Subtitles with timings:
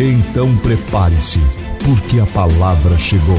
[0.00, 1.40] Então prepare-se,
[1.84, 3.34] porque a palavra chegou.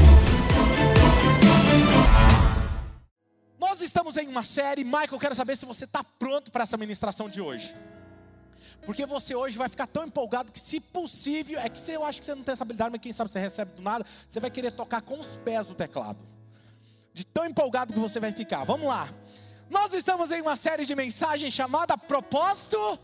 [3.58, 7.30] Nós estamos em uma série, Michael, quero saber se você está pronto para essa ministração
[7.30, 7.74] de hoje.
[8.84, 12.20] Porque você hoje vai ficar tão empolgado que, se possível, é que você, eu acho
[12.20, 14.50] que você não tem essa habilidade, mas quem sabe você recebe do nada, você vai
[14.50, 16.18] querer tocar com os pés o teclado.
[17.14, 18.64] De tão empolgado que você vai ficar.
[18.64, 19.08] Vamos lá.
[19.70, 22.98] Nós estamos em uma série de mensagens chamada Propósito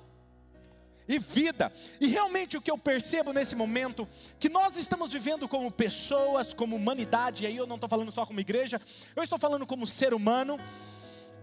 [1.09, 1.73] e vida.
[2.01, 6.77] E realmente o que eu percebo nesse momento, que nós estamos vivendo como pessoas, como
[6.77, 8.81] humanidade, e aí eu não estou falando só como igreja,
[9.15, 10.59] eu estou falando como ser humano,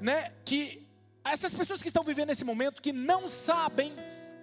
[0.02, 0.34] né?
[0.44, 0.88] Que
[1.24, 3.94] essas pessoas que estão vivendo nesse momento, que não sabem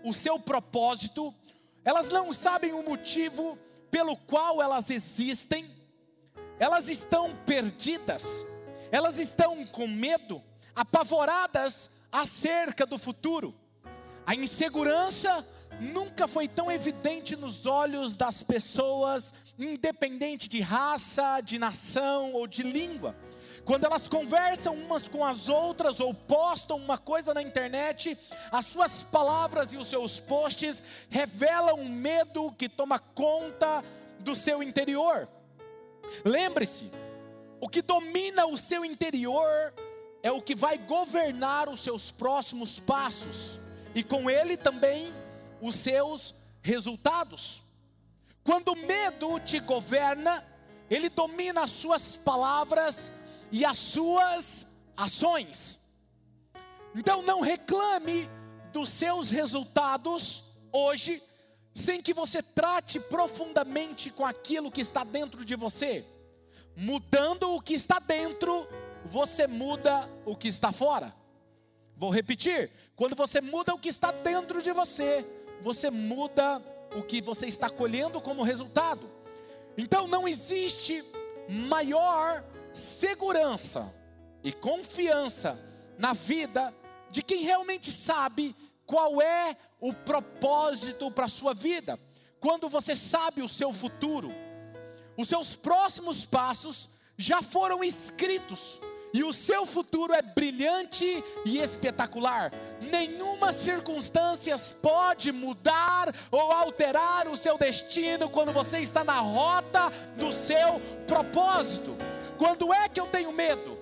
[0.02, 1.34] o seu propósito,
[1.84, 3.58] elas não sabem o motivo
[3.90, 5.70] pelo qual elas existem,
[6.58, 8.46] elas estão perdidas,
[8.90, 10.42] elas estão com medo,
[10.74, 13.54] apavoradas acerca do futuro.
[14.30, 15.44] A insegurança
[15.80, 22.62] nunca foi tão evidente nos olhos das pessoas, independente de raça, de nação ou de
[22.62, 23.16] língua.
[23.64, 28.16] Quando elas conversam umas com as outras ou postam uma coisa na internet,
[28.52, 33.82] as suas palavras e os seus posts revelam um medo que toma conta
[34.20, 35.28] do seu interior.
[36.24, 36.88] Lembre-se,
[37.60, 39.74] o que domina o seu interior
[40.22, 43.58] é o que vai governar os seus próximos passos
[43.94, 45.12] e com ele também
[45.60, 47.62] os seus resultados.
[48.42, 50.44] Quando o medo te governa,
[50.90, 53.12] ele domina as suas palavras
[53.52, 54.66] e as suas
[54.96, 55.78] ações.
[56.94, 58.28] Então não reclame
[58.72, 61.22] dos seus resultados hoje,
[61.74, 66.04] sem que você trate profundamente com aquilo que está dentro de você.
[66.76, 68.66] Mudando o que está dentro,
[69.04, 71.14] você muda o que está fora.
[72.00, 75.22] Vou repetir: quando você muda o que está dentro de você,
[75.60, 76.62] você muda
[76.96, 79.06] o que você está colhendo como resultado.
[79.76, 81.04] Então não existe
[81.46, 83.94] maior segurança
[84.42, 85.60] e confiança
[85.98, 86.74] na vida
[87.10, 88.56] de quem realmente sabe
[88.86, 92.00] qual é o propósito para a sua vida.
[92.40, 94.32] Quando você sabe o seu futuro,
[95.18, 98.80] os seus próximos passos já foram escritos
[99.12, 102.52] e o seu futuro é brilhante e espetacular.
[102.80, 110.32] Nenhuma circunstância pode mudar ou alterar o seu destino quando você está na rota do
[110.32, 111.96] seu propósito.
[112.38, 113.78] Quando é que eu tenho medo?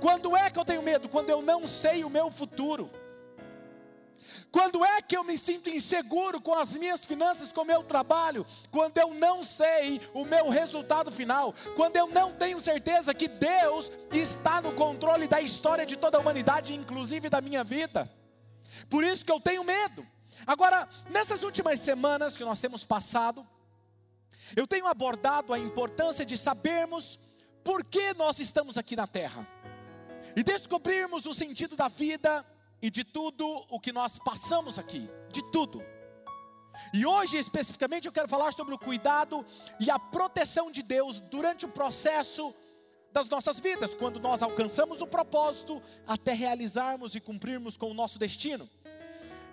[0.00, 1.08] Quando é que eu tenho medo?
[1.08, 2.90] Quando eu não sei o meu futuro.
[4.50, 8.46] Quando é que eu me sinto inseguro com as minhas finanças, com o meu trabalho?
[8.70, 11.54] Quando eu não sei o meu resultado final.
[11.76, 16.20] Quando eu não tenho certeza que Deus está no controle da história de toda a
[16.20, 18.10] humanidade, inclusive da minha vida.
[18.88, 20.06] Por isso que eu tenho medo.
[20.46, 23.46] Agora, nessas últimas semanas que nós temos passado,
[24.56, 27.18] eu tenho abordado a importância de sabermos
[27.62, 29.46] por que nós estamos aqui na terra
[30.34, 32.46] e descobrirmos o sentido da vida
[32.80, 35.82] e de tudo o que nós passamos aqui, de tudo.
[36.92, 39.44] E hoje especificamente eu quero falar sobre o cuidado
[39.80, 42.54] e a proteção de Deus durante o processo
[43.12, 48.18] das nossas vidas, quando nós alcançamos o propósito até realizarmos e cumprirmos com o nosso
[48.18, 48.68] destino.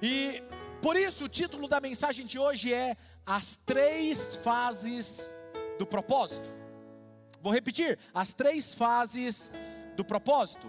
[0.02, 0.44] E
[0.81, 5.30] por isso o título da mensagem de hoje é As Três Fases
[5.80, 6.66] do Propósito.
[7.46, 9.52] Vou repetir: as três fases
[9.96, 10.68] do propósito.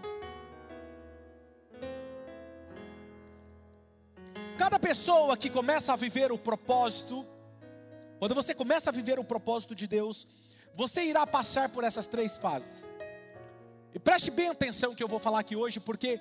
[4.66, 7.25] Cada pessoa que começa a viver o propósito,
[8.19, 10.26] quando você começa a viver o propósito de Deus,
[10.75, 12.85] você irá passar por essas três fases.
[13.94, 16.20] E preste bem atenção que eu vou falar aqui hoje, porque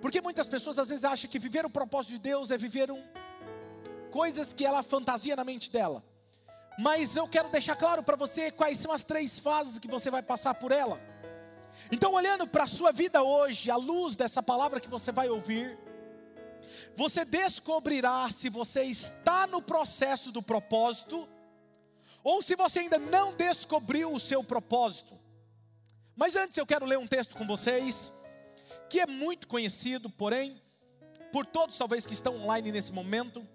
[0.00, 3.04] porque muitas pessoas às vezes acham que viver o propósito de Deus é viver um,
[4.10, 6.02] coisas que ela fantasia na mente dela.
[6.78, 10.22] Mas eu quero deixar claro para você quais são as três fases que você vai
[10.22, 10.98] passar por ela.
[11.90, 15.78] Então, olhando para a sua vida hoje, à luz dessa palavra que você vai ouvir,
[16.96, 21.28] você descobrirá se você está no processo do propósito
[22.22, 25.18] ou se você ainda não descobriu o seu propósito.
[26.14, 28.12] Mas antes eu quero ler um texto com vocês
[28.88, 30.60] que é muito conhecido, porém,
[31.32, 33.46] por todos talvez que estão online nesse momento,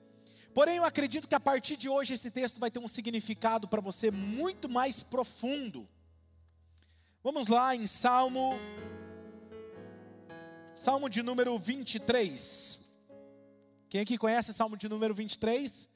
[0.58, 3.80] Porém, eu acredito que a partir de hoje esse texto vai ter um significado para
[3.80, 5.88] você muito mais profundo.
[7.24, 8.60] Vamos lá em Salmo
[10.74, 12.80] Salmo de número 23.
[13.90, 15.88] Quem aqui conhece Salmo de número 23?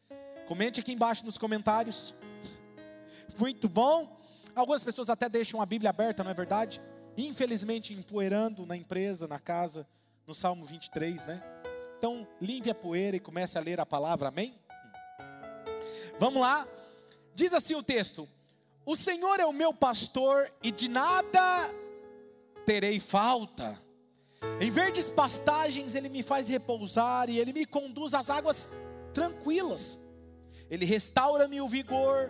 [0.48, 2.16] Comente aqui embaixo nos comentários.
[3.38, 4.18] Muito bom.
[4.56, 6.82] Algumas pessoas até deixam a Bíblia aberta, não é verdade?
[7.18, 9.86] Infelizmente, empoeirando na empresa, na casa,
[10.26, 11.44] no Salmo 23, né?
[11.98, 14.56] Então, limpe a poeira e comece a ler a palavra, amém?
[16.18, 16.66] Vamos lá.
[17.36, 18.26] Diz assim o texto:
[18.86, 21.70] O Senhor é o meu pastor e de nada
[22.66, 23.78] terei falta.
[24.62, 28.70] Em verdes pastagens ele me faz repousar e ele me conduz às águas
[29.12, 30.00] tranquilas.
[30.70, 32.30] Ele restaura-me o vigor,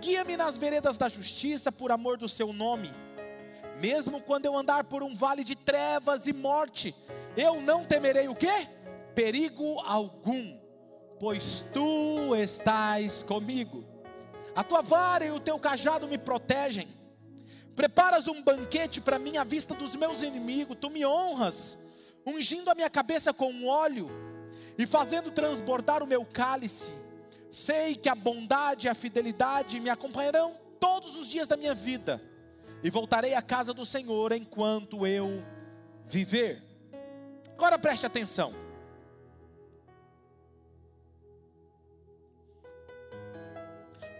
[0.00, 2.88] guia-me nas veredas da justiça por amor do seu nome.
[3.82, 6.94] Mesmo quando eu andar por um vale de trevas e morte,
[7.36, 8.68] eu não temerei o quê?
[9.12, 10.56] Perigo algum,
[11.18, 13.84] pois tu estás comigo.
[14.54, 16.88] A tua vara e o teu cajado me protegem.
[17.76, 21.78] Preparas um banquete para mim à vista dos meus inimigos, tu me honras,
[22.24, 24.10] ungindo a minha cabeça com óleo
[24.78, 26.90] e fazendo transbordar o meu cálice.
[27.50, 32.22] Sei que a bondade e a fidelidade me acompanharão todos os dias da minha vida,
[32.82, 35.44] e voltarei à casa do Senhor enquanto eu
[36.06, 36.62] viver.
[37.52, 38.54] Agora preste atenção.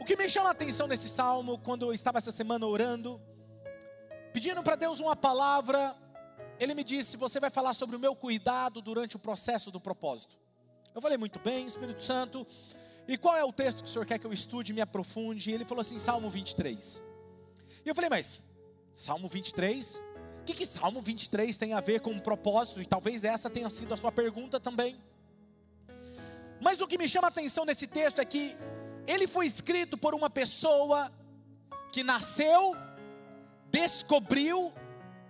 [0.00, 3.20] O que me chama a atenção nesse salmo, quando eu estava essa semana orando,
[4.36, 5.96] pedindo para Deus uma palavra,
[6.60, 10.36] ele me disse: Você vai falar sobre o meu cuidado durante o processo do propósito.
[10.94, 12.46] Eu falei: Muito bem, Espírito Santo.
[13.08, 15.50] E qual é o texto que o senhor quer que eu estude, me aprofunde?
[15.50, 17.02] E ele falou assim: Salmo 23.
[17.82, 18.42] E eu falei: Mas,
[18.94, 20.02] Salmo 23?
[20.42, 22.82] O que, que Salmo 23 tem a ver com o propósito?
[22.82, 25.00] E talvez essa tenha sido a sua pergunta também.
[26.60, 28.54] Mas o que me chama a atenção nesse texto é que
[29.06, 31.10] ele foi escrito por uma pessoa
[31.90, 32.76] que nasceu
[33.76, 34.72] descobriu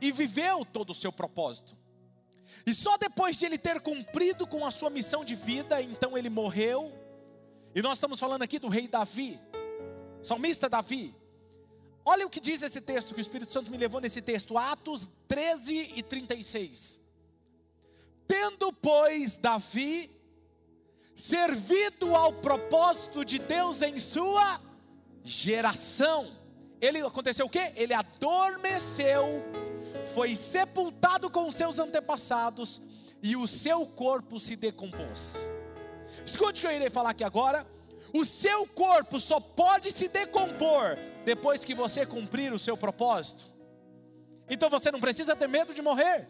[0.00, 1.76] e viveu todo o seu propósito.
[2.64, 6.30] E só depois de ele ter cumprido com a sua missão de vida, então ele
[6.30, 6.92] morreu.
[7.74, 9.40] E nós estamos falando aqui do rei Davi,
[10.22, 11.14] salmista Davi.
[12.04, 15.10] Olha o que diz esse texto, que o Espírito Santo me levou nesse texto, Atos
[15.26, 17.00] 13 e 36.
[18.28, 20.08] Tendo, pois, Davi
[21.16, 24.60] servido ao propósito de Deus em sua
[25.24, 26.36] geração,
[26.80, 27.72] ele aconteceu o que?
[27.76, 29.42] Ele adormeceu,
[30.14, 32.80] foi sepultado com seus antepassados
[33.22, 35.50] e o seu corpo se decompôs.
[36.24, 37.66] Escute o que eu irei falar aqui agora.
[38.14, 43.46] O seu corpo só pode se decompor depois que você cumprir o seu propósito.
[44.48, 46.28] Então você não precisa ter medo de morrer.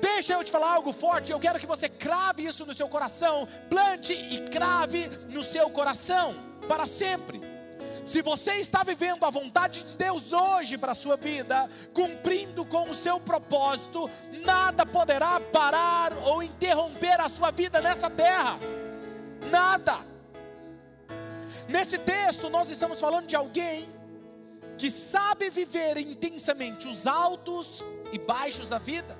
[0.00, 1.32] Deixa eu te falar algo forte.
[1.32, 3.46] Eu quero que você crave isso no seu coração.
[3.68, 6.34] Plante e crave no seu coração
[6.66, 7.40] para sempre.
[8.10, 12.90] Se você está vivendo a vontade de Deus hoje para a sua vida, cumprindo com
[12.90, 14.10] o seu propósito,
[14.44, 18.58] nada poderá parar ou interromper a sua vida nessa terra.
[19.48, 20.04] Nada.
[21.68, 23.88] Nesse texto, nós estamos falando de alguém
[24.76, 27.80] que sabe viver intensamente os altos
[28.12, 29.16] e baixos da vida.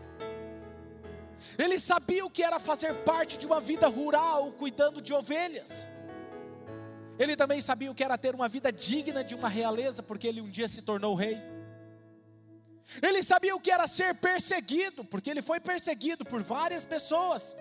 [1.56, 5.88] Ele sabia o que era fazer parte de uma vida rural, cuidando de ovelhas.
[7.20, 10.40] Ele também sabia o que era ter uma vida digna de uma realeza, porque ele
[10.40, 11.38] um dia se tornou rei.
[13.02, 17.54] Ele sabia o que era ser perseguido, porque ele foi perseguido por várias pessoas.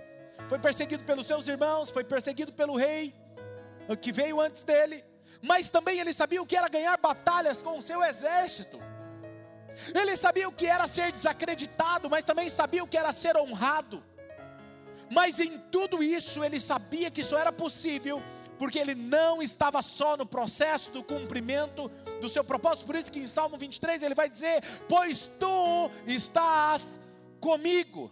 [0.47, 3.13] Foi perseguido pelos seus irmãos, foi perseguido pelo rei
[4.01, 5.03] que veio antes dele.
[5.41, 8.79] Mas também ele sabia o que era ganhar batalhas com o seu exército.
[9.93, 14.01] Ele sabia o que era ser desacreditado, mas também sabia o que era ser honrado.
[15.11, 18.23] Mas em tudo isso ele sabia que isso era possível
[18.59, 21.87] porque ele não estava só no processo do cumprimento
[22.19, 22.85] do seu propósito.
[22.85, 26.99] Por isso que em Salmo 23 ele vai dizer: Pois tu estás
[27.39, 28.11] comigo.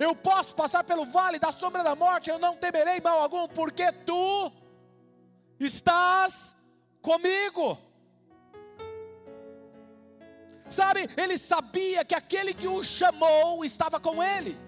[0.00, 3.92] Eu posso passar pelo vale da sombra da morte, eu não temerei mal algum, porque
[3.92, 4.50] tu
[5.60, 6.56] estás
[7.00, 7.78] comigo.
[10.68, 14.67] Sabe, ele sabia que aquele que o chamou estava com ele.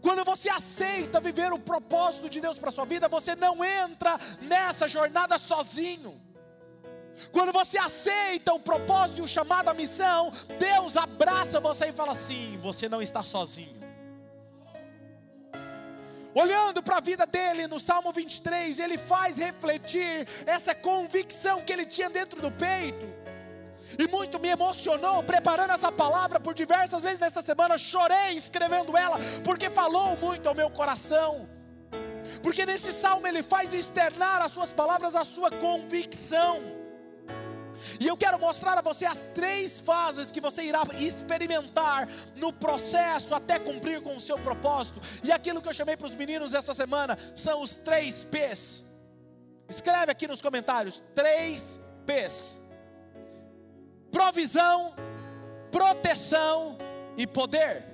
[0.00, 4.86] Quando você aceita viver o propósito de Deus para sua vida, você não entra nessa
[4.86, 6.20] jornada sozinho.
[7.32, 12.12] Quando você aceita o propósito e o chamado à missão, Deus abraça você e fala
[12.12, 13.78] assim: você não está sozinho.
[16.34, 21.84] Olhando para a vida dele no Salmo 23, ele faz refletir essa convicção que ele
[21.84, 23.06] tinha dentro do peito
[23.96, 27.78] e muito me emocionou preparando essa palavra por diversas vezes nessa semana.
[27.78, 31.48] Chorei escrevendo ela, porque falou muito ao meu coração.
[32.42, 36.78] Porque nesse salmo ele faz externar as suas palavras a sua convicção.
[38.00, 43.34] E eu quero mostrar a você as três fases que você irá experimentar no processo
[43.34, 45.00] até cumprir com o seu propósito.
[45.22, 48.84] E aquilo que eu chamei para os meninos essa semana são os três P's.
[49.68, 52.60] Escreve aqui nos comentários: três P's:
[54.18, 54.94] provisão,
[55.70, 56.76] proteção
[57.16, 57.84] e poder.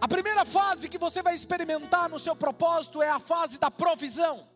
[0.00, 4.48] A primeira fase que você vai experimentar no seu propósito é a fase da provisão.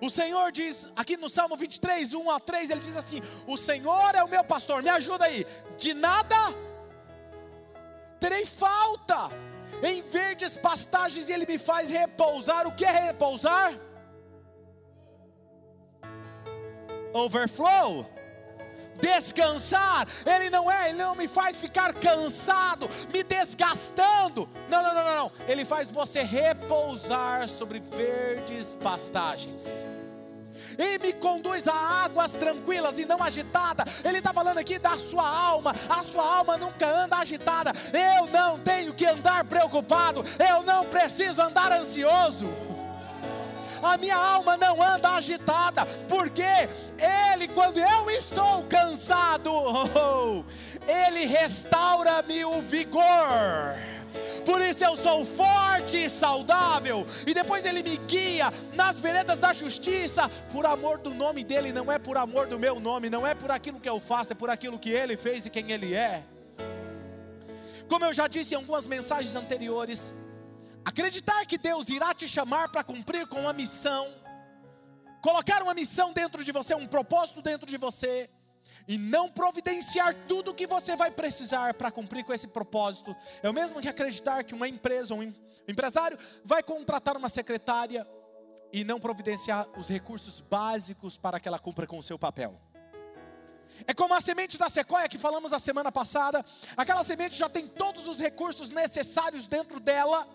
[0.00, 4.14] O Senhor diz, aqui no Salmo 23, 1 a 3, ele diz assim: O Senhor
[4.14, 5.46] é o meu pastor, me ajuda aí.
[5.76, 6.36] De nada
[8.18, 9.30] terei falta.
[9.82, 12.66] Em verdes pastagens ele me faz repousar.
[12.66, 13.74] O que é repousar?
[17.12, 18.06] Overflow
[19.00, 20.06] descansar.
[20.24, 24.48] Ele não é, ele não me faz ficar cansado, me desgastando.
[24.68, 25.32] Não, não, não, não.
[25.48, 29.86] Ele faz você repousar sobre verdes pastagens
[30.78, 33.84] e me conduz a águas tranquilas e não agitada.
[34.04, 37.72] Ele está falando aqui da sua alma, a sua alma nunca anda agitada.
[37.92, 42.69] Eu não tenho que andar preocupado, eu não preciso andar ansioso
[43.86, 46.42] a minha alma não anda agitada, porque
[47.32, 49.50] Ele, quando eu estou cansado,
[50.86, 53.90] Ele restaura-me o vigor.
[54.44, 57.06] Por isso eu sou forte e saudável.
[57.26, 61.90] E depois ele me guia nas veredas da justiça, por amor do nome dele, não
[61.90, 64.50] é por amor do meu nome, não é por aquilo que eu faço, é por
[64.50, 66.24] aquilo que ele fez e quem ele é.
[67.88, 70.14] Como eu já disse em algumas mensagens anteriores,
[70.84, 74.08] Acreditar que Deus irá te chamar para cumprir com uma missão,
[75.22, 78.30] colocar uma missão dentro de você, um propósito dentro de você,
[78.88, 83.50] e não providenciar tudo o que você vai precisar para cumprir com esse propósito, é
[83.50, 85.34] o mesmo que acreditar que uma empresa, um
[85.68, 88.06] empresário, vai contratar uma secretária
[88.72, 92.58] e não providenciar os recursos básicos para que ela cumpra com o seu papel.
[93.86, 96.44] É como a semente da sequoia que falamos a semana passada.
[96.76, 100.26] Aquela semente já tem todos os recursos necessários dentro dela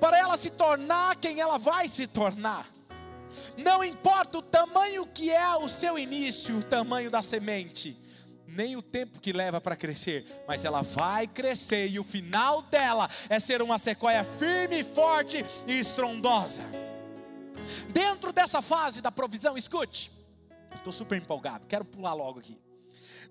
[0.00, 2.66] para ela se tornar quem ela vai se tornar.
[3.56, 7.96] Não importa o tamanho que é o seu início, o tamanho da semente,
[8.46, 13.08] nem o tempo que leva para crescer, mas ela vai crescer e o final dela
[13.28, 16.62] é ser uma sequoia firme, forte e estrondosa.
[17.90, 20.10] Dentro dessa fase da provisão, escute,
[20.74, 22.58] estou super empolgado, quero pular logo aqui.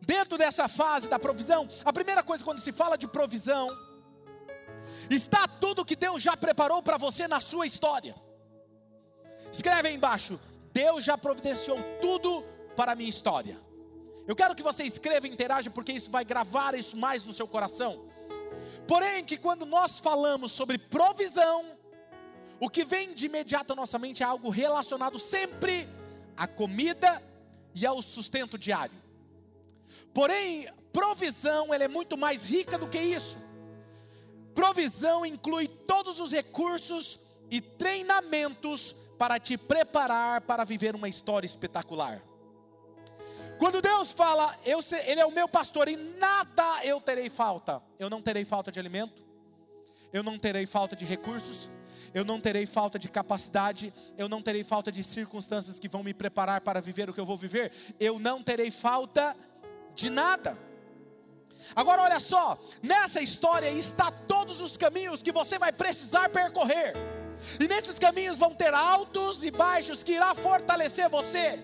[0.01, 3.69] Dentro dessa fase da provisão, a primeira coisa quando se fala de provisão,
[5.09, 8.15] Está tudo que Deus já preparou para você na sua história.
[9.51, 10.39] Escreve aí embaixo:
[10.71, 12.43] Deus já providenciou tudo
[12.75, 13.59] para a minha história.
[14.27, 17.47] Eu quero que você escreva e interaja, porque isso vai gravar isso mais no seu
[17.47, 18.05] coração.
[18.87, 21.65] Porém, que quando nós falamos sobre provisão,
[22.59, 25.89] o que vem de imediato à nossa mente é algo relacionado sempre
[26.37, 27.23] à comida
[27.73, 28.95] e ao sustento diário.
[30.13, 33.37] Porém, provisão ela é muito mais rica do que isso.
[34.59, 37.17] Provisão inclui todos os recursos
[37.49, 42.21] e treinamentos para te preparar para viver uma história espetacular.
[43.57, 48.09] Quando Deus fala, eu, Ele é o meu pastor e nada eu terei falta, eu
[48.09, 49.23] não terei falta de alimento,
[50.11, 51.71] eu não terei falta de recursos,
[52.13, 56.13] eu não terei falta de capacidade, eu não terei falta de circunstâncias que vão me
[56.13, 59.37] preparar para viver o que eu vou viver, eu não terei falta
[59.95, 60.68] de nada.
[61.75, 66.93] Agora olha só, nessa história está todos os caminhos que você vai precisar percorrer.
[67.59, 71.59] E nesses caminhos vão ter altos e baixos que irá fortalecer você.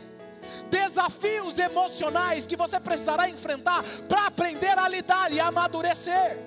[0.70, 6.38] Desafios emocionais que você precisará enfrentar para aprender a lidar e amadurecer.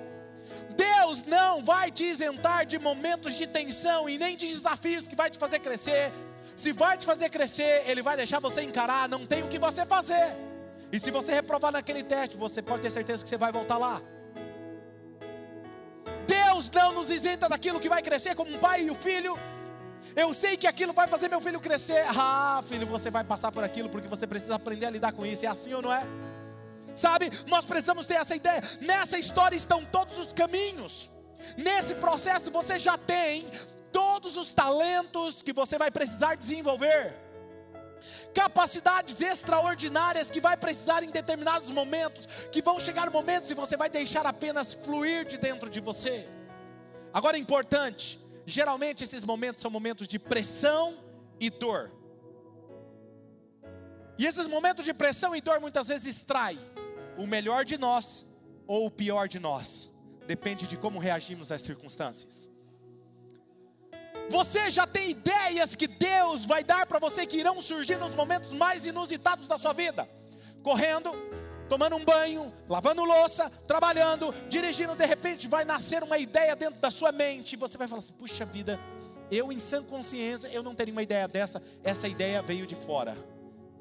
[0.75, 5.29] Deus não vai te isentar de momentos de tensão e nem de desafios que vai
[5.29, 6.11] te fazer crescer.
[6.55, 9.85] Se vai te fazer crescer, Ele vai deixar você encarar, não tem o que você
[9.85, 10.48] fazer.
[10.91, 14.01] E se você reprovar naquele teste, você pode ter certeza que você vai voltar lá.
[16.25, 19.37] Deus não nos isenta daquilo que vai crescer como um pai e o filho.
[20.15, 22.03] Eu sei que aquilo vai fazer meu filho crescer.
[22.09, 25.45] Ah, filho, você vai passar por aquilo porque você precisa aprender a lidar com isso.
[25.45, 26.03] É assim ou não é?
[26.95, 28.61] Sabe, nós precisamos ter essa ideia.
[28.81, 31.09] Nessa história estão todos os caminhos.
[31.55, 33.47] Nesse processo você já tem
[33.91, 37.28] todos os talentos que você vai precisar desenvolver
[38.33, 43.89] capacidades extraordinárias que vai precisar em determinados momentos, que vão chegar momentos e você vai
[43.89, 46.27] deixar apenas fluir de dentro de você.
[47.13, 50.97] Agora é importante, geralmente esses momentos são momentos de pressão
[51.39, 51.91] e dor.
[54.17, 56.59] E esses momentos de pressão e dor muitas vezes extraem
[57.17, 58.25] o melhor de nós
[58.67, 59.91] ou o pior de nós.
[60.27, 62.48] Depende de como reagimos às circunstâncias.
[64.29, 68.51] Você já tem ideias que Deus vai dar para você que irão surgir nos momentos
[68.51, 70.07] mais inusitados da sua vida?
[70.61, 71.11] Correndo,
[71.67, 76.91] tomando um banho, lavando louça, trabalhando, dirigindo, de repente vai nascer uma ideia dentro da
[76.91, 78.79] sua mente, e você vai falar assim: puxa vida,
[79.31, 83.17] eu em sã consciência, eu não teria uma ideia dessa, essa ideia veio de fora.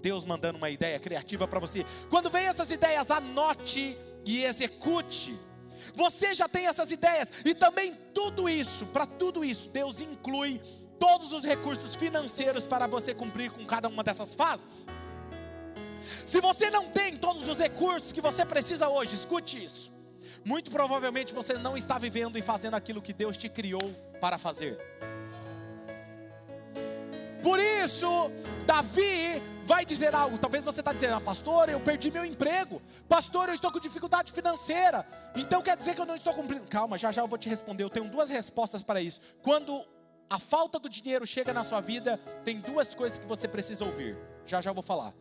[0.01, 1.85] Deus mandando uma ideia criativa para você.
[2.09, 5.39] Quando vem essas ideias, anote e execute.
[5.95, 10.61] Você já tem essas ideias e também tudo isso, para tudo isso, Deus inclui
[10.99, 14.87] todos os recursos financeiros para você cumprir com cada uma dessas fases.
[16.27, 19.93] Se você não tem todos os recursos que você precisa hoje, escute isso.
[20.45, 24.79] Muito provavelmente você não está vivendo e fazendo aquilo que Deus te criou para fazer.
[27.43, 28.31] Por isso,
[28.67, 30.39] Davi vai dizer algo.
[30.39, 32.81] Talvez você está dizendo, ah, pastor, eu perdi meu emprego.
[33.09, 35.07] Pastor, eu estou com dificuldade financeira.
[35.37, 36.67] Então quer dizer que eu não estou cumprindo.
[36.67, 37.85] Calma, já já eu vou te responder.
[37.85, 39.21] Eu tenho duas respostas para isso.
[39.43, 39.85] Quando
[40.31, 44.17] a falta do dinheiro chega na sua vida, tem duas coisas que você precisa ouvir.
[44.47, 45.13] Já já eu vou falar.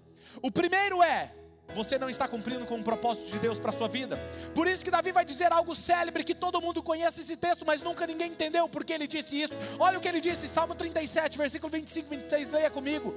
[0.41, 1.33] O primeiro é:
[1.73, 4.17] você não está cumprindo com o propósito de Deus para a sua vida.
[4.53, 7.81] Por isso que Davi vai dizer algo célebre que todo mundo conhece esse texto, mas
[7.81, 9.53] nunca ninguém entendeu porque ele disse isso.
[9.77, 13.13] Olha o que ele disse, Salmo 37, versículo 25, 26, leia comigo.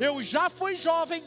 [0.00, 1.24] Eu já fui jovem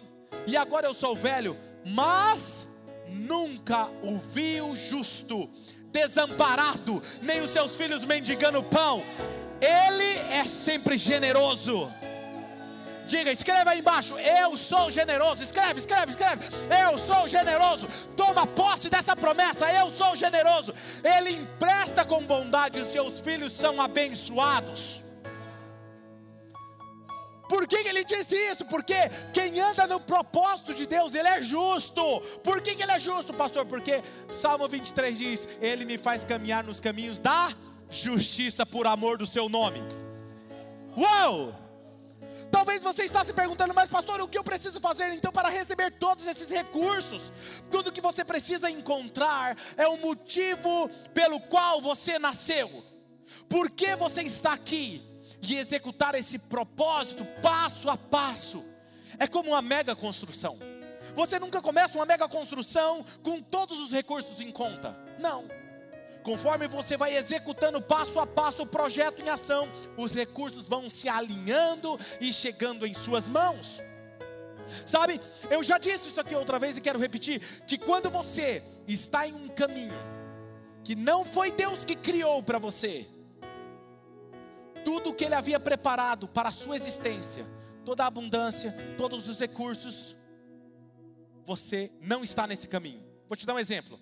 [0.48, 2.68] e agora eu sou velho, mas
[3.08, 5.50] nunca o vi o justo
[5.92, 9.04] desamparado, nem os seus filhos mendigando pão.
[9.60, 11.92] Ele é sempre generoso
[13.12, 14.18] Diga, escreve aí embaixo.
[14.18, 15.44] Eu sou generoso.
[15.44, 16.46] Escreve, escreve, escreve.
[16.84, 17.86] Eu sou generoso.
[18.16, 19.70] Toma posse dessa promessa.
[19.70, 20.74] Eu sou generoso.
[21.04, 22.80] Ele empresta com bondade.
[22.80, 25.04] Os seus filhos são abençoados.
[27.50, 28.64] Por que, que, ele disse isso?
[28.64, 28.96] Porque
[29.34, 32.22] quem anda no propósito de Deus, ele é justo.
[32.42, 33.66] Por que, que ele é justo, pastor?
[33.66, 37.52] Porque Salmo 23 diz: Ele me faz caminhar nos caminhos da
[37.90, 39.84] justiça por amor do seu nome.
[40.98, 41.61] Uau!
[42.52, 45.92] Talvez você está se perguntando, mas pastor, o que eu preciso fazer então para receber
[45.92, 47.32] todos esses recursos?
[47.72, 52.84] Tudo que você precisa encontrar é o motivo pelo qual você nasceu.
[53.48, 55.02] Por que você está aqui?
[55.42, 58.64] E executar esse propósito passo a passo.
[59.18, 60.60] É como uma mega construção.
[61.16, 64.96] Você nunca começa uma mega construção com todos os recursos em conta.
[65.20, 65.48] Não.
[66.24, 71.10] Conforme você vai executando passo a passo o projeto em ação, os recursos vão se
[71.10, 73.82] alinhando e chegando em suas mãos.
[74.86, 79.28] Sabe, eu já disse isso aqui outra vez e quero repetir: que quando você está
[79.28, 79.94] em um caminho
[80.84, 83.08] que não foi Deus que criou para você,
[84.84, 87.46] tudo que Ele havia preparado para a sua existência,
[87.86, 90.16] toda a abundância, todos os recursos,
[91.46, 93.04] você não está nesse caminho.
[93.28, 94.00] Vou te dar um exemplo.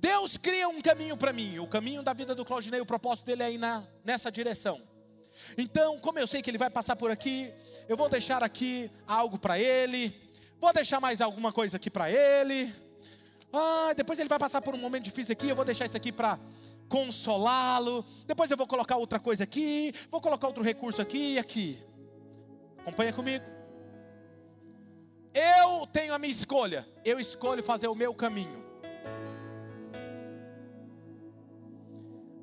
[0.00, 3.42] Deus cria um caminho para mim, o caminho da vida do Claudinei, o propósito dele
[3.42, 4.80] é ir na, nessa direção.
[5.56, 7.52] Então, como eu sei que ele vai passar por aqui,
[7.88, 10.14] eu vou deixar aqui algo para ele,
[10.60, 12.72] vou deixar mais alguma coisa aqui para ele.
[13.52, 16.12] Ah, depois ele vai passar por um momento difícil aqui, eu vou deixar isso aqui
[16.12, 16.38] para
[16.88, 18.04] consolá-lo.
[18.24, 21.82] Depois eu vou colocar outra coisa aqui, vou colocar outro recurso aqui e aqui.
[22.78, 23.44] Acompanha comigo.
[25.34, 28.67] Eu tenho a minha escolha, eu escolho fazer o meu caminho.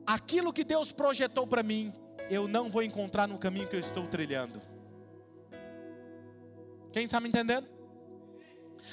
[0.05, 1.93] Aquilo que Deus projetou para mim,
[2.29, 4.61] eu não vou encontrar no caminho que eu estou trilhando.
[6.91, 7.67] Quem está me entendendo?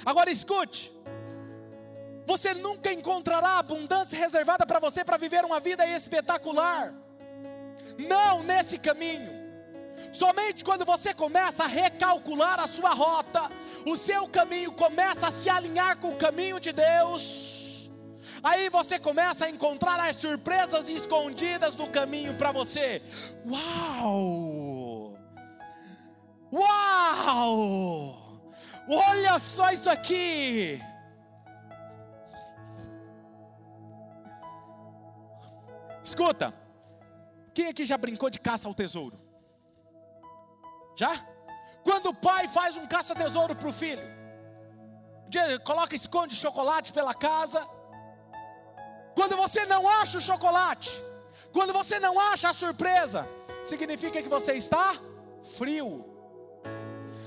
[0.05, 0.93] Agora escute:
[2.27, 6.95] você nunca encontrará abundância reservada para você para viver uma vida espetacular.
[7.99, 9.43] Não nesse caminho.
[10.13, 13.49] Somente quando você começa a recalcular a sua rota,
[13.87, 17.52] o seu caminho começa a se alinhar com o caminho de Deus
[18.43, 23.01] Aí você começa a encontrar as surpresas escondidas do caminho para você.
[23.47, 25.17] Uau!
[26.53, 28.43] Uau!
[28.89, 30.83] Olha só isso aqui!
[36.03, 36.53] Escuta,
[37.55, 39.19] quem aqui já brincou de caça ao tesouro?
[40.97, 41.15] Já?
[41.85, 44.03] Quando o pai faz um caça-tesouro para o filho,
[45.65, 47.67] coloca, esconde chocolate pela casa,
[49.15, 50.91] quando você não acha o chocolate,
[51.53, 53.29] quando você não acha a surpresa,
[53.65, 54.97] significa que você está
[55.57, 56.05] frio.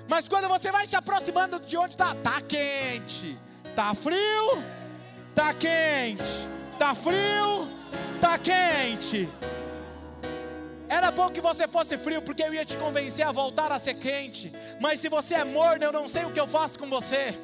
[0.07, 4.63] Mas quando você vai se aproximando de onde está, está quente, está frio,
[5.29, 7.69] está quente, está frio,
[8.15, 9.29] está quente.
[10.87, 13.95] Era bom que você fosse frio, porque eu ia te convencer a voltar a ser
[13.95, 14.53] quente.
[14.79, 17.37] Mas se você é morno, eu não sei o que eu faço com você.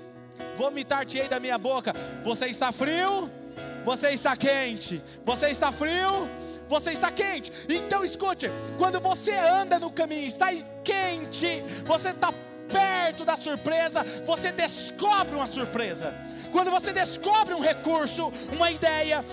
[0.56, 1.94] Vomitar-te-ei da minha boca.
[2.24, 3.41] Você está frio?
[3.84, 5.02] Você está quente?
[5.26, 6.30] Você está frio?
[6.72, 7.52] você está quente.
[7.70, 10.48] Então escute: quando você anda no caminho, está
[10.84, 12.34] quente, você está
[12.72, 16.14] perto da surpresa, você descobre uma surpresa.
[16.52, 19.24] Quando você descobre um recurso, uma ideia,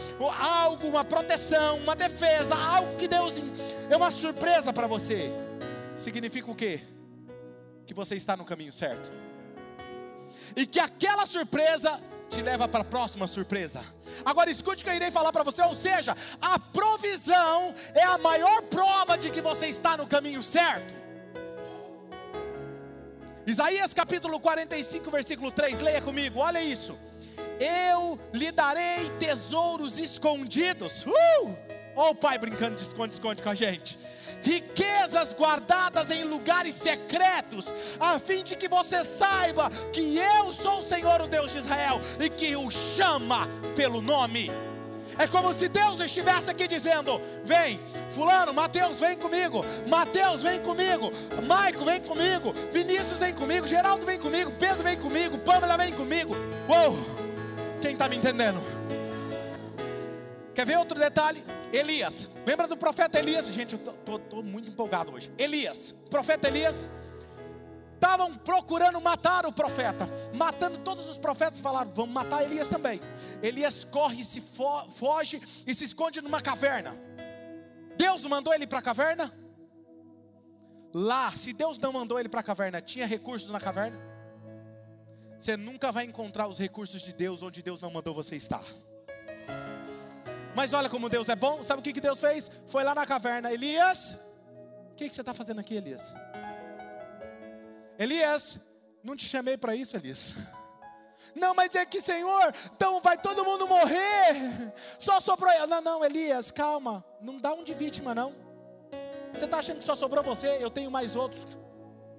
[0.40, 3.40] algo, uma proteção, uma defesa, algo que Deus
[3.88, 5.30] é uma surpresa para você,
[5.94, 6.82] significa o quê?
[7.86, 9.08] Que você está no caminho certo.
[10.56, 13.82] E que aquela surpresa te leva para a próxima surpresa.
[14.24, 18.18] Agora escute o que eu irei falar para você, ou seja, a provisão é a
[18.18, 20.94] maior prova de que você está no caminho certo.
[23.46, 26.98] Isaías capítulo 45, versículo 3, leia comigo, olha isso.
[27.58, 31.06] Eu lhe darei tesouros escondidos.
[31.06, 31.56] Uh!
[31.96, 33.98] Olha o pai brincando de esconde-esconde com a gente.
[34.42, 37.66] Riquezas guardadas em lugares secretos,
[37.98, 42.00] a fim de que você saiba que eu sou o Senhor, o Deus de Israel,
[42.20, 44.50] e que o chama pelo nome.
[45.18, 49.64] É como se Deus estivesse aqui dizendo: Vem, Fulano, Mateus, vem comigo.
[49.88, 51.10] Mateus, vem comigo.
[51.44, 52.54] Maico, vem comigo.
[52.72, 53.66] Vinícius, vem comigo.
[53.66, 54.52] Geraldo, vem comigo.
[54.58, 55.36] Pedro, vem comigo.
[55.38, 56.36] Pamela, vem comigo.
[56.68, 56.96] Uou!
[57.80, 58.62] Quem está me entendendo?
[60.58, 61.40] Quer ver outro detalhe?
[61.72, 62.28] Elias.
[62.44, 63.46] Lembra do profeta Elias?
[63.46, 65.30] Gente, eu estou muito empolgado hoje.
[65.38, 65.94] Elias.
[66.10, 66.88] Profeta Elias
[67.94, 73.00] estavam procurando matar o profeta, matando todos os profetas, falaram: vamos matar Elias também.
[73.40, 76.98] Elias corre, se fo foge e se esconde numa caverna.
[77.96, 79.32] Deus mandou ele para a caverna?
[80.92, 83.96] Lá, se Deus não mandou ele para a caverna, tinha recursos na caverna?
[85.38, 88.64] Você nunca vai encontrar os recursos de Deus onde Deus não mandou você estar.
[90.58, 91.62] Mas olha como Deus é bom.
[91.62, 92.50] Sabe o que, Deus fez?
[92.66, 93.52] Foi lá na caverna.
[93.52, 94.16] Elias,
[94.90, 96.12] o que, que você está fazendo aqui, Elias?
[97.96, 98.58] Elias,
[99.00, 100.34] não te chamei para isso, Elias.
[101.34, 104.72] Não, mas é que, Senhor, então vai todo mundo morrer.
[104.98, 105.52] Só sobrou.
[105.66, 107.04] Não, não, Elias, calma.
[107.20, 108.34] Não dá um de vítima, não.
[109.32, 110.46] Você está achando que só sobrou você?
[110.60, 111.44] Eu tenho mais outros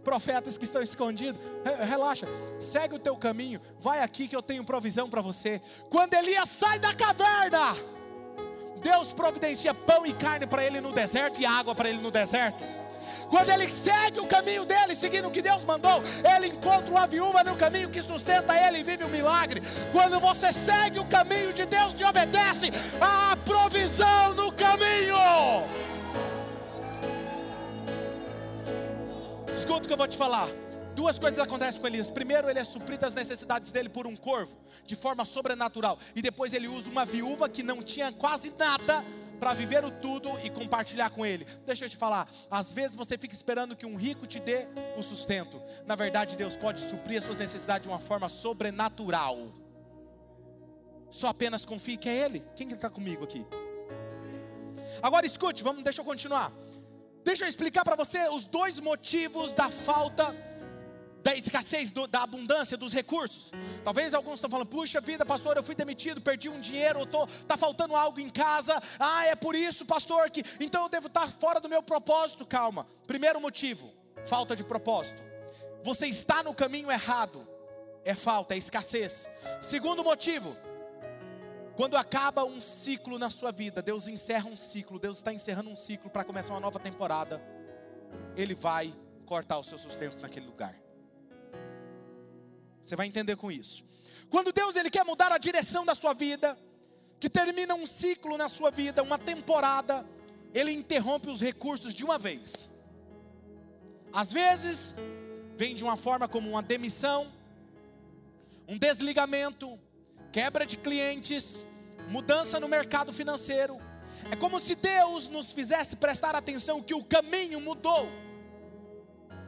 [0.03, 1.41] profetas que estão escondidos.
[1.87, 2.27] Relaxa,
[2.59, 3.59] segue o teu caminho.
[3.79, 5.61] Vai aqui que eu tenho provisão para você.
[5.89, 7.75] Quando Elias sai da caverna,
[8.81, 12.63] Deus providencia pão e carne para ele no deserto e água para ele no deserto.
[13.29, 16.01] Quando ele segue o caminho dele, seguindo o que Deus mandou,
[16.35, 19.61] ele encontra uma viúva no caminho que sustenta ele e vive um milagre.
[19.91, 25.15] Quando você segue o caminho de Deus e obedece, há provisão no caminho.
[29.55, 30.47] Escuta o que eu vou te falar.
[30.99, 32.11] Duas coisas acontecem com Elias.
[32.11, 35.97] Primeiro, ele é suprido as necessidades dele por um corvo, de forma sobrenatural.
[36.13, 39.01] E depois ele usa uma viúva que não tinha quase nada
[39.39, 41.45] para viver o tudo e compartilhar com ele.
[41.65, 45.01] Deixa eu te falar, às vezes você fica esperando que um rico te dê o
[45.01, 45.61] sustento.
[45.85, 49.53] Na verdade, Deus pode suprir as suas necessidades de uma forma sobrenatural.
[51.09, 52.43] Só apenas confie que é Ele.
[52.57, 53.45] Quem está comigo aqui?
[55.01, 56.51] Agora escute, vamos, deixa eu continuar.
[57.23, 60.35] Deixa eu explicar para você os dois motivos da falta
[61.23, 63.51] da escassez, do, da abundância dos recursos.
[63.83, 67.57] Talvez alguns estão falando, puxa vida, pastor, eu fui demitido, perdi um dinheiro, estou tá
[67.57, 68.81] faltando algo em casa.
[68.99, 72.45] Ah, é por isso, pastor, que então eu devo estar fora do meu propósito.
[72.45, 72.87] Calma.
[73.05, 73.91] Primeiro motivo,
[74.25, 75.21] falta de propósito.
[75.83, 77.47] Você está no caminho errado.
[78.05, 79.27] É falta, é escassez.
[79.61, 80.55] Segundo motivo,
[81.75, 85.75] quando acaba um ciclo na sua vida, Deus encerra um ciclo, Deus está encerrando um
[85.75, 87.41] ciclo para começar uma nova temporada.
[88.35, 88.93] Ele vai
[89.25, 90.75] cortar o seu sustento naquele lugar.
[92.83, 93.83] Você vai entender com isso.
[94.29, 96.57] Quando Deus ele quer mudar a direção da sua vida,
[97.19, 100.05] que termina um ciclo na sua vida, uma temporada,
[100.53, 102.69] ele interrompe os recursos de uma vez.
[104.13, 104.95] Às vezes,
[105.57, 107.31] vem de uma forma como uma demissão,
[108.67, 109.79] um desligamento,
[110.31, 111.65] quebra de clientes,
[112.07, 113.77] mudança no mercado financeiro.
[114.31, 118.09] É como se Deus nos fizesse prestar atenção que o caminho mudou.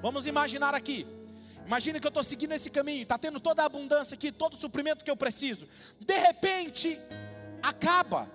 [0.01, 1.05] Vamos imaginar aqui,
[1.65, 4.57] Imagina que eu estou seguindo esse caminho, está tendo toda a abundância aqui, todo o
[4.57, 5.67] suprimento que eu preciso.
[5.99, 6.99] De repente,
[7.61, 8.29] acaba.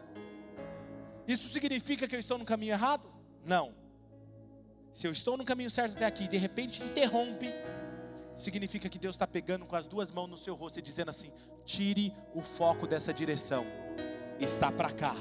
[1.27, 3.09] Isso significa que eu estou no caminho errado?
[3.45, 3.75] Não.
[4.93, 7.53] Se eu estou no caminho certo até aqui, de repente interrompe,
[8.37, 11.31] significa que Deus está pegando com as duas mãos no seu rosto e dizendo assim:
[11.65, 13.67] tire o foco dessa direção,
[14.39, 15.15] está para cá.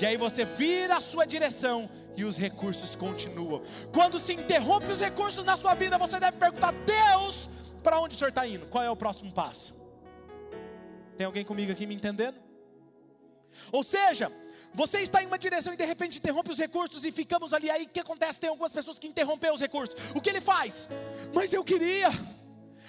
[0.00, 3.62] E aí você vira a sua direção e os recursos continuam.
[3.92, 7.48] Quando se interrompe os recursos na sua vida, você deve perguntar: Deus,
[7.82, 8.66] para onde o senhor está indo?
[8.66, 9.74] Qual é o próximo passo?
[11.18, 12.36] Tem alguém comigo aqui me entendendo?
[13.70, 14.32] Ou seja,
[14.72, 17.68] você está em uma direção e de repente interrompe os recursos e ficamos ali.
[17.68, 18.40] Aí o que acontece?
[18.40, 19.94] Tem algumas pessoas que interrompem os recursos.
[20.14, 20.88] O que ele faz?
[21.34, 22.08] Mas eu queria.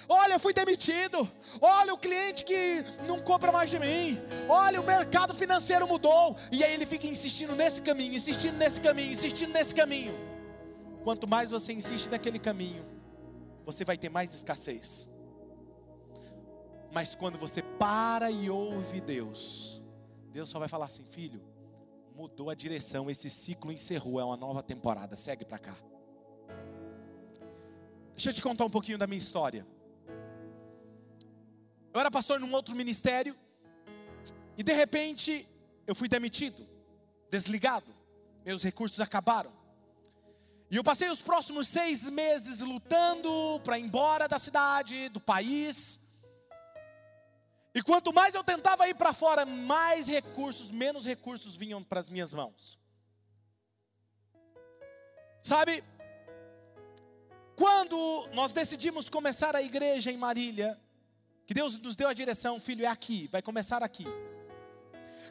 [0.08, 1.28] Olha, eu fui demitido.
[1.60, 4.20] Olha, o cliente que não compra mais de mim.
[4.48, 6.36] Olha, o mercado financeiro mudou.
[6.50, 10.14] E aí ele fica insistindo nesse caminho, insistindo nesse caminho, insistindo nesse caminho.
[11.04, 12.84] Quanto mais você insiste naquele caminho,
[13.64, 15.08] você vai ter mais escassez.
[16.92, 19.82] Mas quando você para e ouve Deus,
[20.30, 21.42] Deus só vai falar assim: filho,
[22.14, 25.76] mudou a direção, esse ciclo encerrou, é uma nova temporada, segue para cá.
[28.14, 29.66] Deixa eu te contar um pouquinho da minha história.
[31.92, 33.36] Eu era pastor num outro ministério
[34.56, 35.48] e de repente
[35.86, 36.66] eu fui demitido,
[37.30, 37.94] desligado,
[38.44, 39.52] meus recursos acabaram.
[40.70, 46.00] E eu passei os próximos seis meses lutando para ir embora da cidade, do país.
[47.74, 52.08] E quanto mais eu tentava ir para fora, mais recursos, menos recursos vinham para as
[52.08, 52.78] minhas mãos.
[55.42, 55.84] Sabe,
[57.54, 60.80] quando nós decidimos começar a igreja em Marília,
[61.46, 64.06] que Deus nos deu a direção, filho, é aqui, vai começar aqui.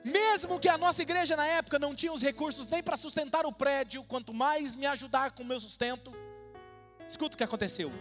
[0.03, 3.51] Mesmo que a nossa igreja na época não tinha os recursos nem para sustentar o
[3.51, 6.11] prédio, quanto mais me ajudar com o meu sustento,
[7.07, 7.91] escuta o que aconteceu.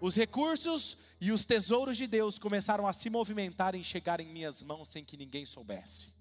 [0.00, 4.62] Os recursos e os tesouros de Deus começaram a se movimentar e chegar em minhas
[4.62, 6.12] mãos sem que ninguém soubesse.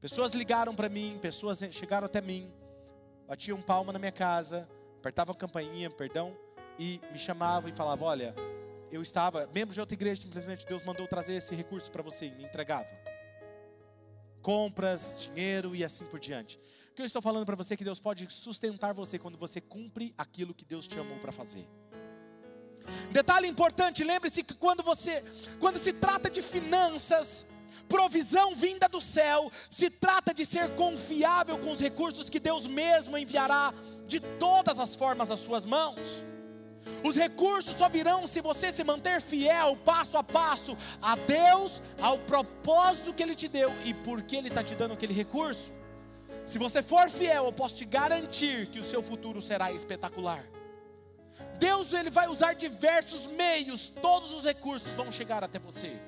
[0.00, 2.52] Pessoas ligaram para mim, pessoas chegaram até mim,
[3.26, 4.68] batiam palma na minha casa,
[4.98, 6.36] apertavam a campainha, perdão,
[6.78, 8.34] e me chamavam e falavam: Olha,
[8.90, 12.32] eu estava, membro de outra igreja, simplesmente Deus mandou trazer esse recurso para você e
[12.32, 12.88] me entregava.
[14.40, 16.58] Compras, dinheiro e assim por diante.
[16.90, 19.60] O que eu estou falando para você é que Deus pode sustentar você quando você
[19.60, 21.68] cumpre aquilo que Deus te chamou para fazer.
[23.12, 25.22] Detalhe importante, lembre-se que quando você,
[25.60, 27.46] quando se trata de finanças,
[27.88, 33.18] provisão vinda do céu, se trata de ser confiável com os recursos que Deus mesmo
[33.18, 33.74] enviará
[34.06, 36.24] de todas as formas às suas mãos.
[37.04, 42.18] Os recursos só virão se você se manter fiel passo a passo a Deus, ao
[42.18, 45.72] propósito que Ele te deu e por que Ele está te dando aquele recurso.
[46.46, 50.44] Se você for fiel, eu posso te garantir que o seu futuro será espetacular.
[51.58, 56.00] Deus ele vai usar diversos meios, todos os recursos vão chegar até você.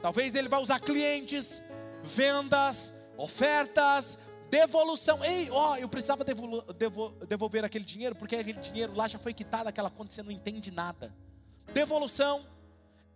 [0.00, 1.62] Talvez ele vai usar clientes,
[2.02, 4.18] vendas, ofertas,
[4.50, 5.24] Devolução.
[5.24, 9.68] Ei, ó, eu precisava devol devolver aquele dinheiro, porque aquele dinheiro lá já foi quitado
[9.68, 11.14] aquela conta, você não entende nada.
[11.72, 12.44] Devolução,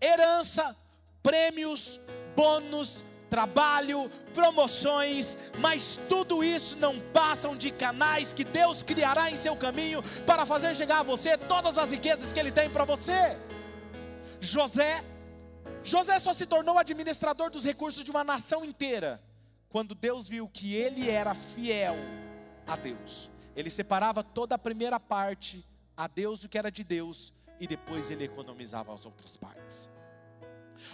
[0.01, 0.77] herança,
[1.23, 2.01] prêmios,
[2.37, 9.57] bônus, trabalho, promoções, mas tudo isso não passam de canais que Deus criará em seu
[9.57, 13.37] caminho para fazer chegar a você todas as riquezas que Ele tem para você.
[14.41, 15.05] José,
[15.83, 19.21] José só se tornou administrador dos recursos de uma nação inteira
[19.75, 21.97] quando Deus viu que ele era fiel
[22.65, 23.29] a Deus.
[23.57, 28.09] Ele separava toda a primeira parte a Deus o que era de Deus e depois
[28.09, 29.91] ele economizava as outras partes.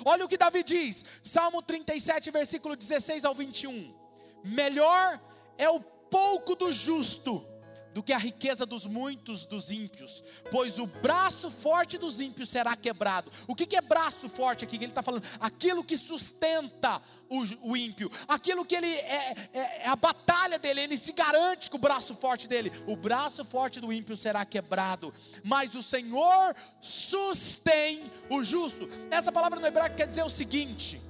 [0.03, 3.95] Olha o que Davi diz, Salmo 37, versículo 16 ao 21.
[4.43, 5.21] Melhor
[5.59, 7.47] é o pouco do justo
[7.93, 12.77] do que a riqueza dos muitos dos ímpios, pois o braço forte dos ímpios será
[12.77, 13.31] quebrado.
[13.47, 14.77] O que é braço forte aqui?
[14.77, 19.89] Ele está falando aquilo que sustenta o, o ímpio, aquilo que ele é, é, é,
[19.89, 22.73] a batalha dele, ele se garante com o braço forte dele.
[22.87, 28.89] O braço forte do ímpio será quebrado, mas o Senhor sustém o justo.
[29.11, 31.01] Essa palavra no hebraico quer dizer o seguinte: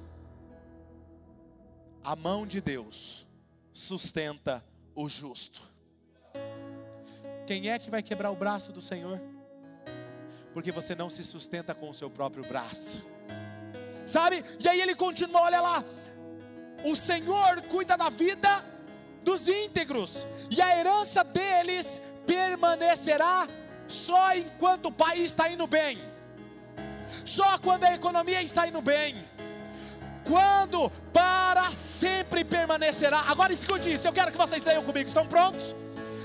[2.03, 3.25] a mão de Deus
[3.73, 4.63] sustenta
[4.93, 5.70] o justo.
[7.51, 9.21] Quem é que vai quebrar o braço do Senhor?
[10.53, 13.03] Porque você não se sustenta com o seu próprio braço.
[14.05, 14.41] Sabe?
[14.57, 15.83] E aí ele continua, olha lá.
[16.85, 18.63] O Senhor cuida da vida
[19.21, 23.49] dos íntegros, e a herança deles permanecerá
[23.85, 25.99] só enquanto o país está indo bem,
[27.25, 29.27] só quando a economia está indo bem,
[30.23, 33.25] quando para sempre permanecerá.
[33.27, 35.75] Agora escute isso, eu quero que vocês leiam comigo, estão prontos?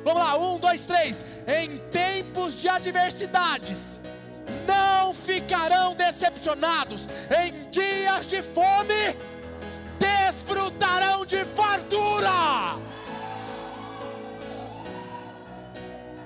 [0.07, 1.25] Vamos lá, um, dois, três.
[1.49, 4.01] Em tempos de adversidades,
[4.65, 7.09] não ficarão decepcionados.
[7.29, 9.17] Em dias de fome,
[9.99, 12.79] desfrutarão de fartura.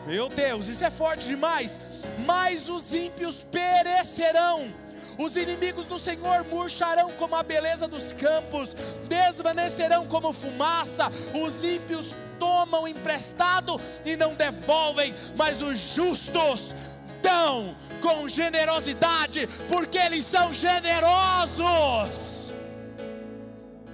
[0.06, 1.80] Meu Deus, isso é forte demais.
[2.26, 4.70] Mas os ímpios perecerão.
[5.18, 8.74] Os inimigos do Senhor murcharão como a beleza dos campos,
[9.08, 11.10] desvanecerão como fumaça.
[11.34, 16.74] Os ímpios tomam emprestado e não devolvem, mas os justos
[17.22, 22.54] dão com generosidade, porque eles são generosos.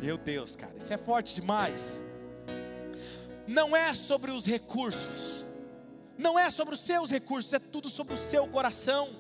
[0.01, 2.01] Meu Deus, cara, isso é forte demais.
[3.49, 5.45] Não é sobre os recursos,
[6.19, 9.11] Não é sobre os seus recursos, é tudo sobre o seu coração.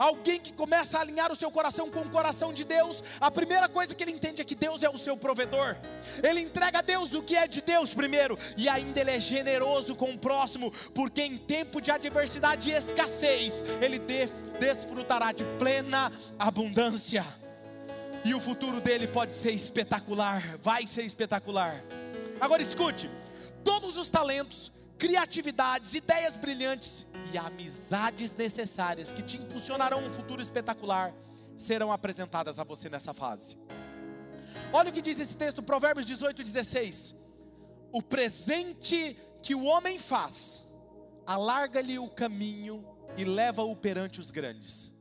[0.00, 3.68] Alguém que começa a alinhar o seu coração com o coração de Deus, a primeira
[3.68, 5.76] coisa que ele entende é que Deus é o seu provedor.
[6.22, 9.94] Ele entrega a Deus o que é de Deus primeiro, e ainda ele é generoso
[9.94, 13.98] com o próximo, porque em tempo de adversidade e escassez, ele
[14.58, 17.22] desfrutará de plena abundância.
[18.24, 21.84] E o futuro dele pode ser espetacular, vai ser espetacular.
[22.40, 23.10] Agora escute:
[23.62, 31.14] todos os talentos, criatividades, ideias brilhantes e amizades necessárias que te impulsionarão um futuro espetacular
[31.56, 33.56] serão apresentadas a você nessa fase.
[34.72, 37.14] Olha o que diz esse texto, Provérbios 18, 16.
[37.90, 40.66] O presente que o homem faz,
[41.26, 42.84] alarga-lhe o caminho
[43.16, 44.92] e leva-o perante os grandes.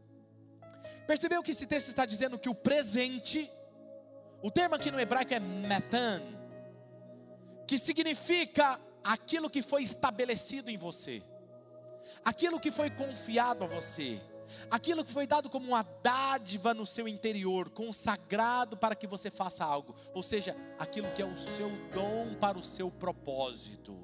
[1.06, 3.52] Percebeu que esse texto está dizendo que o presente,
[4.42, 6.22] o termo aqui no hebraico é metan,
[7.68, 11.24] que significa aquilo que foi estabelecido em você
[12.24, 14.22] aquilo que foi confiado a você,
[14.70, 19.64] aquilo que foi dado como uma dádiva no seu interior, consagrado para que você faça
[19.64, 23.98] algo, ou seja, aquilo que é o seu dom para o seu propósito.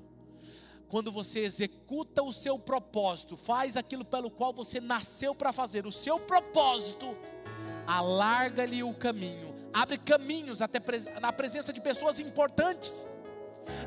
[0.88, 5.92] Quando você executa o seu propósito, faz aquilo pelo qual você nasceu para fazer, o
[5.92, 7.18] seu propósito,
[7.88, 10.80] alarga-lhe o caminho, abre caminhos até
[11.20, 13.10] na presença de pessoas importantes.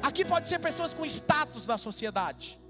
[0.02, 2.60] Aqui pode ser pessoas com status na sociedade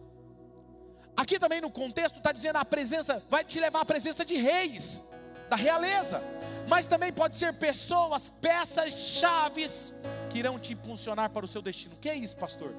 [1.19, 5.03] Aqui também no contexto está dizendo a presença, vai te levar à presença de reis,
[5.51, 6.23] da realeza.
[6.69, 9.93] Mas também pode ser pessoas, peças, chaves
[10.31, 11.97] que irão te impulsionar para o seu destino.
[11.97, 12.73] O que é isso, pastor?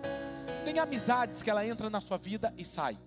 [0.64, 2.98] Tem amizades que ela entra na sua vida e sai.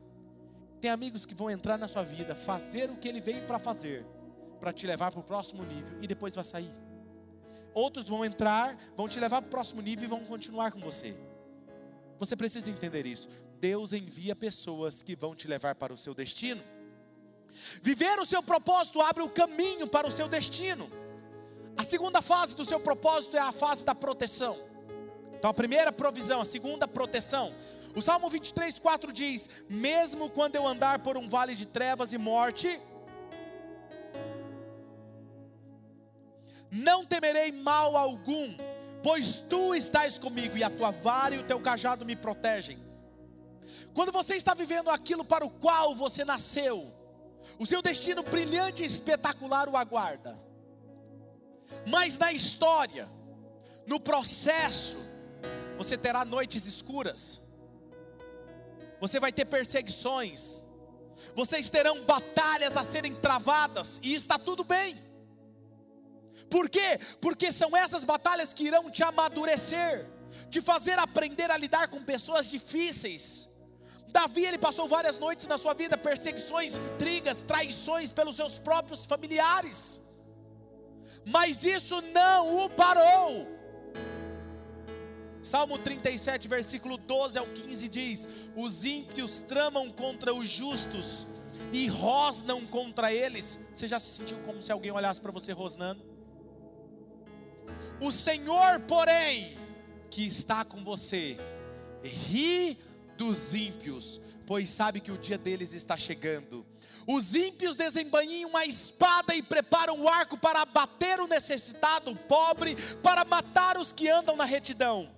[0.82, 4.04] Tem amigos que vão entrar na sua vida, fazer o que ele veio para fazer,
[4.60, 6.70] para te levar para o próximo nível e depois vai sair.
[7.74, 11.16] Outros vão entrar, vão te levar para o próximo nível e vão continuar com você.
[12.18, 13.28] Você precisa entender isso.
[13.58, 16.62] Deus envia pessoas que vão te levar para o seu destino.
[17.82, 20.90] Viver o seu propósito abre o caminho para o seu destino.
[21.76, 24.58] A segunda fase do seu propósito é a fase da proteção.
[25.34, 27.54] Então, a primeira provisão, a segunda proteção.
[27.94, 32.18] O Salmo 23, 4 diz: Mesmo quando eu andar por um vale de trevas e
[32.18, 32.80] morte,
[36.72, 38.56] não temerei mal algum,
[39.02, 42.82] pois tu estás comigo, e a tua vara e o teu cajado me protegem.
[43.92, 46.90] Quando você está vivendo aquilo para o qual você nasceu,
[47.58, 50.40] o seu destino brilhante e espetacular o aguarda.
[51.86, 53.06] Mas na história,
[53.86, 54.96] no processo,
[55.76, 57.42] você terá noites escuras,
[58.98, 60.64] você vai ter perseguições,
[61.34, 65.11] vocês terão batalhas a serem travadas, e está tudo bem.
[66.52, 66.98] Por quê?
[67.20, 70.06] Porque são essas batalhas que irão te amadurecer,
[70.50, 73.48] te fazer aprender a lidar com pessoas difíceis
[74.12, 80.02] Davi ele passou várias noites na sua vida, perseguições, intrigas, traições pelos seus próprios familiares.
[81.24, 83.48] Mas isso não o parou.
[85.42, 91.26] Salmo 37, versículo 12 ao 15 diz: Os ímpios tramam contra os justos
[91.72, 93.58] e rosnam contra eles.
[93.74, 96.11] Você já se sentiu como se alguém olhasse para você rosnando?
[98.00, 99.56] O Senhor, porém,
[100.10, 101.36] que está com você,
[102.02, 102.78] ri
[103.16, 106.66] dos ímpios, pois sabe que o dia deles está chegando.
[107.06, 112.76] Os ímpios desembainham a espada e preparam o arco para abater o necessitado, o pobre,
[113.02, 115.10] para matar os que andam na retidão.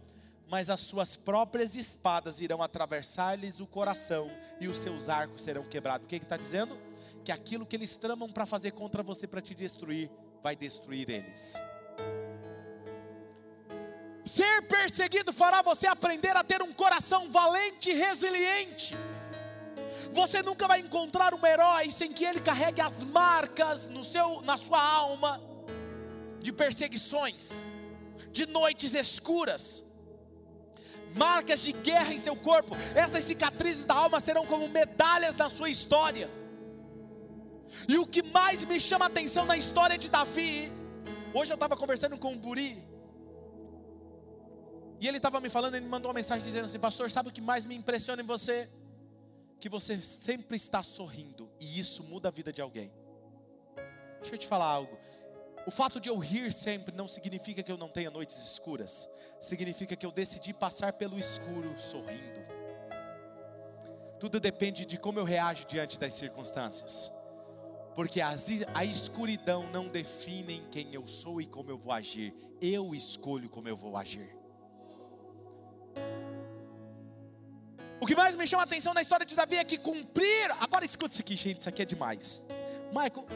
[0.48, 6.04] Mas as suas próprias espadas irão atravessar-lhes o coração e os seus arcos serão quebrados.
[6.04, 6.78] O que está dizendo?
[7.24, 10.10] Que aquilo que eles tramam para fazer contra você, para te destruir,
[10.42, 11.54] vai destruir eles.
[14.34, 18.96] Ser perseguido fará você aprender a ter um coração valente e resiliente.
[20.12, 24.56] Você nunca vai encontrar um herói sem que ele carregue as marcas no seu, na
[24.56, 25.40] sua alma
[26.40, 27.62] de perseguições,
[28.32, 29.84] de noites escuras,
[31.14, 32.74] marcas de guerra em seu corpo.
[32.92, 36.28] Essas cicatrizes da alma serão como medalhas na sua história.
[37.88, 40.72] E o que mais me chama a atenção na história de Davi,
[41.32, 42.93] hoje eu estava conversando com o Buri,
[45.04, 47.32] e ele estava me falando, ele me mandou uma mensagem dizendo assim: Pastor, sabe o
[47.32, 48.70] que mais me impressiona em você?
[49.60, 52.90] Que você sempre está sorrindo, e isso muda a vida de alguém.
[54.20, 54.98] Deixa eu te falar algo.
[55.66, 59.06] O fato de eu rir sempre não significa que eu não tenha noites escuras,
[59.42, 62.40] significa que eu decidi passar pelo escuro sorrindo.
[64.18, 67.12] Tudo depende de como eu reajo diante das circunstâncias,
[67.94, 73.50] porque a escuridão não define quem eu sou e como eu vou agir, eu escolho
[73.50, 74.43] como eu vou agir.
[78.04, 80.50] O que mais me chama a atenção na história de Davi é que cumprir.
[80.60, 82.44] Agora escuta isso aqui, gente, isso aqui é demais.
[82.88, 83.26] Michael,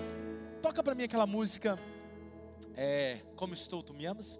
[0.61, 1.79] toca para mim aquela música.
[2.77, 4.39] É, Como estou, tu me amas?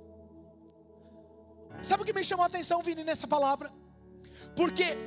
[1.83, 3.73] Sabe o que me chamou a atenção, Vini, nessa palavra?
[4.55, 4.99] Porque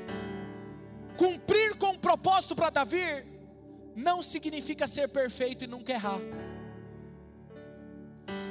[1.16, 3.06] cumprir com o propósito para Davi
[3.96, 6.20] não significa ser perfeito e nunca errar.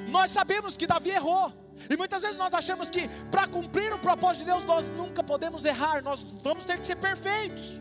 [0.09, 1.53] Nós sabemos que Davi errou.
[1.89, 5.65] E muitas vezes nós achamos que para cumprir o propósito de Deus nós nunca podemos
[5.65, 7.81] errar, nós vamos ter que ser perfeitos.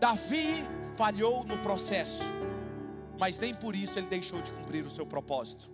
[0.00, 0.64] Davi
[0.96, 2.24] falhou no processo,
[3.18, 5.70] mas nem por isso ele deixou de cumprir o seu propósito.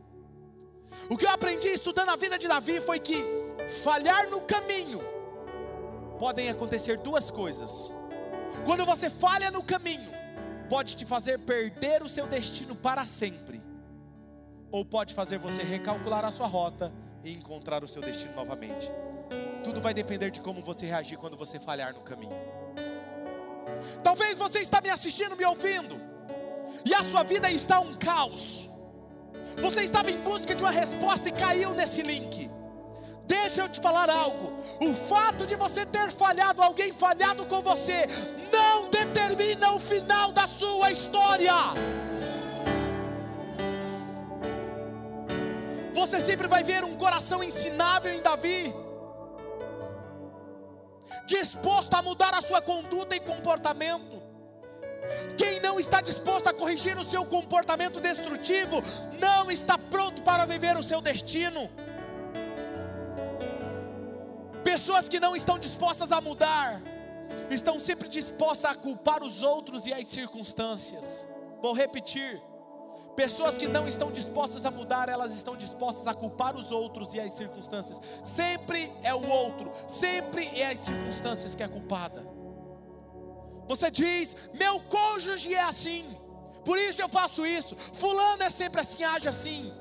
[1.08, 3.24] O que eu aprendi estudando a vida de Davi foi que
[3.82, 5.00] falhar no caminho
[6.18, 7.92] podem acontecer duas coisas.
[8.64, 10.10] Quando você falha no caminho,
[10.68, 13.61] pode te fazer perder o seu destino para sempre
[14.72, 16.90] ou pode fazer você recalcular a sua rota
[17.22, 18.90] e encontrar o seu destino novamente.
[19.62, 22.36] Tudo vai depender de como você reagir quando você falhar no caminho.
[24.02, 26.00] Talvez você está me assistindo, me ouvindo,
[26.84, 28.68] e a sua vida está um caos.
[29.60, 32.50] Você estava em busca de uma resposta e caiu nesse link.
[33.26, 34.52] Deixa eu te falar algo.
[34.80, 38.06] O fato de você ter falhado, alguém falhado com você,
[38.50, 41.52] não determina o final da sua história.
[46.02, 48.74] Você sempre vai ver um coração ensinável em Davi,
[51.26, 54.20] disposto a mudar a sua conduta e comportamento.
[55.38, 58.82] Quem não está disposto a corrigir o seu comportamento destrutivo,
[59.20, 61.70] não está pronto para viver o seu destino.
[64.64, 66.82] Pessoas que não estão dispostas a mudar,
[67.48, 71.24] estão sempre dispostas a culpar os outros e as circunstâncias.
[71.60, 72.42] Vou repetir
[73.16, 77.20] Pessoas que não estão dispostas a mudar, elas estão dispostas a culpar os outros e
[77.20, 78.00] as circunstâncias.
[78.24, 82.26] Sempre é o outro, sempre é as circunstâncias que é culpada.
[83.68, 86.16] Você diz: meu cônjuge é assim,
[86.64, 87.76] por isso eu faço isso.
[87.92, 89.72] Fulano é sempre assim, age assim.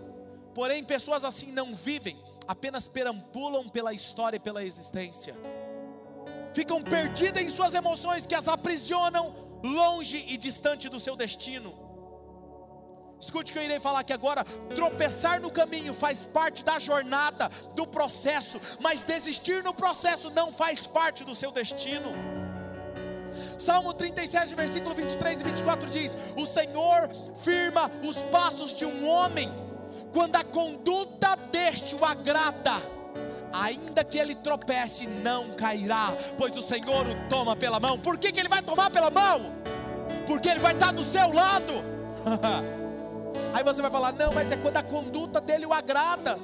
[0.53, 5.33] Porém, pessoas assim não vivem, apenas perambulam pela história e pela existência.
[6.53, 11.90] Ficam perdidas em suas emoções que as aprisionam longe e distante do seu destino.
[13.21, 14.43] Escute o que eu irei falar aqui agora.
[14.75, 20.87] Tropeçar no caminho faz parte da jornada, do processo, mas desistir no processo não faz
[20.87, 22.11] parte do seu destino.
[23.59, 27.09] Salmo 37, versículo 23 e 24 diz: O Senhor
[27.43, 29.49] firma os passos de um homem,
[30.11, 32.81] quando a conduta deste o agrada,
[33.53, 37.99] ainda que ele tropece, não cairá, pois o Senhor o toma pela mão.
[37.99, 39.53] Por que, que ele vai tomar pela mão?
[40.25, 41.71] Porque ele vai estar do seu lado.
[43.53, 46.37] Aí você vai falar: não, mas é quando a conduta dele o agrada.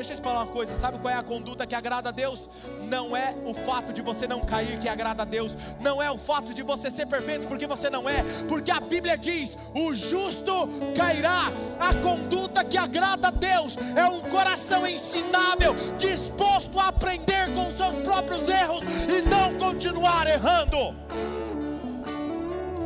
[0.00, 2.48] Deixa eu te falar uma coisa: sabe qual é a conduta que agrada a Deus?
[2.88, 6.16] Não é o fato de você não cair que agrada a Deus, não é o
[6.16, 10.70] fato de você ser perfeito porque você não é, porque a Bíblia diz: o justo
[10.96, 11.52] cairá.
[11.78, 17.96] A conduta que agrada a Deus é um coração ensinável, disposto a aprender com seus
[17.96, 20.94] próprios erros e não continuar errando.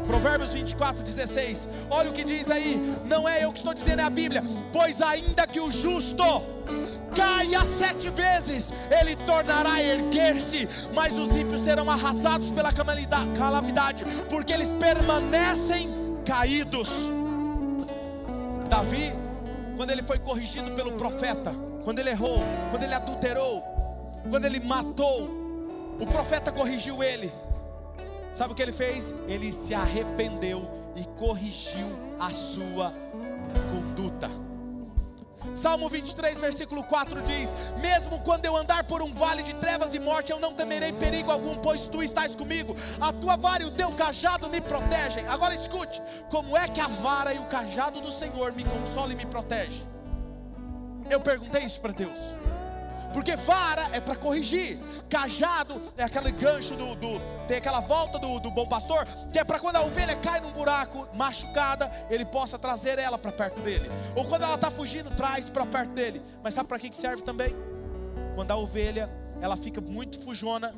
[0.07, 1.69] Provérbios 24, 16.
[1.91, 2.81] Olha o que diz aí.
[3.05, 4.43] Não é eu que estou dizendo, é a Bíblia.
[4.73, 6.25] Pois ainda que o justo
[7.15, 14.53] caia sete vezes, ele tornará a erguer-se, mas os ímpios serão arrasados pela calamidade, porque
[14.53, 15.89] eles permanecem
[16.25, 16.89] caídos.
[18.69, 19.15] Davi,
[19.77, 23.63] quando ele foi corrigido pelo profeta, quando ele errou, quando ele adulterou,
[24.29, 25.31] quando ele matou,
[26.01, 27.33] o profeta corrigiu ele.
[28.35, 29.15] Sabe o que ele fez?
[29.29, 31.87] Ele se arrependeu e corrigiu
[32.19, 32.93] a sua
[33.71, 34.29] conduta.
[35.55, 40.01] Salmo 23, versículo 4 diz: Mesmo quando eu andar por um vale de trevas e
[40.01, 42.75] morte, eu não temerei perigo algum, pois tu estás comigo.
[43.01, 45.27] A tua vara e o teu cajado me protegem.
[45.29, 49.17] Agora escute: como é que a vara e o cajado do Senhor me consolam e
[49.17, 49.87] me protegem?
[51.09, 52.19] Eu perguntei isso para Deus.
[53.15, 54.77] Porque vara é para corrigir,
[55.09, 59.45] cajado é aquele gancho do, do tem aquela volta do, do bom pastor, que é
[59.45, 63.89] para quando a ovelha cai num buraco machucada, ele possa trazer ela para perto dele,
[64.17, 66.21] ou quando ela está fugindo, traz para perto dele.
[66.43, 67.55] Mas sabe para que serve também?
[68.35, 69.09] Quando a ovelha
[69.41, 70.75] ela fica muito fujona,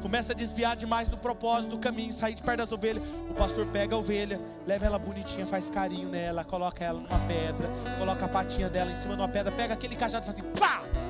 [0.00, 3.02] começa a desviar demais do propósito do caminho, sair de perto das ovelhas.
[3.28, 7.68] O pastor pega a ovelha, leva ela bonitinha, faz carinho nela, coloca ela numa pedra,
[7.98, 10.50] coloca a patinha dela em cima de uma pedra, pega aquele cajado e faz assim,
[10.58, 11.09] pá!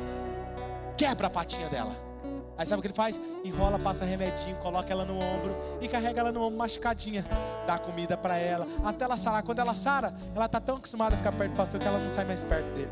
[1.00, 1.96] Quebra a patinha dela.
[2.58, 3.18] Aí sabe o que ele faz?
[3.42, 7.24] Enrola, passa remedinho, coloca ela no ombro e carrega ela no ombro machucadinha.
[7.66, 9.42] Dá comida para ela, até ela sarar.
[9.42, 12.10] Quando ela sara, ela tá tão acostumada a ficar perto do pastor que ela não
[12.12, 12.90] sai mais perto dele.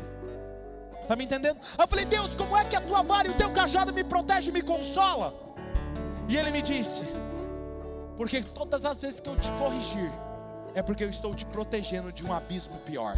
[1.07, 1.59] Tá me entendendo?
[1.77, 4.49] Eu falei, Deus, como é que a tua vara e o teu cajado me protege
[4.49, 5.31] e me consola?
[6.27, 7.03] E ele me disse:
[8.17, 10.11] Porque todas as vezes que eu te corrigir,
[10.73, 13.13] é porque eu estou te protegendo de um abismo pior.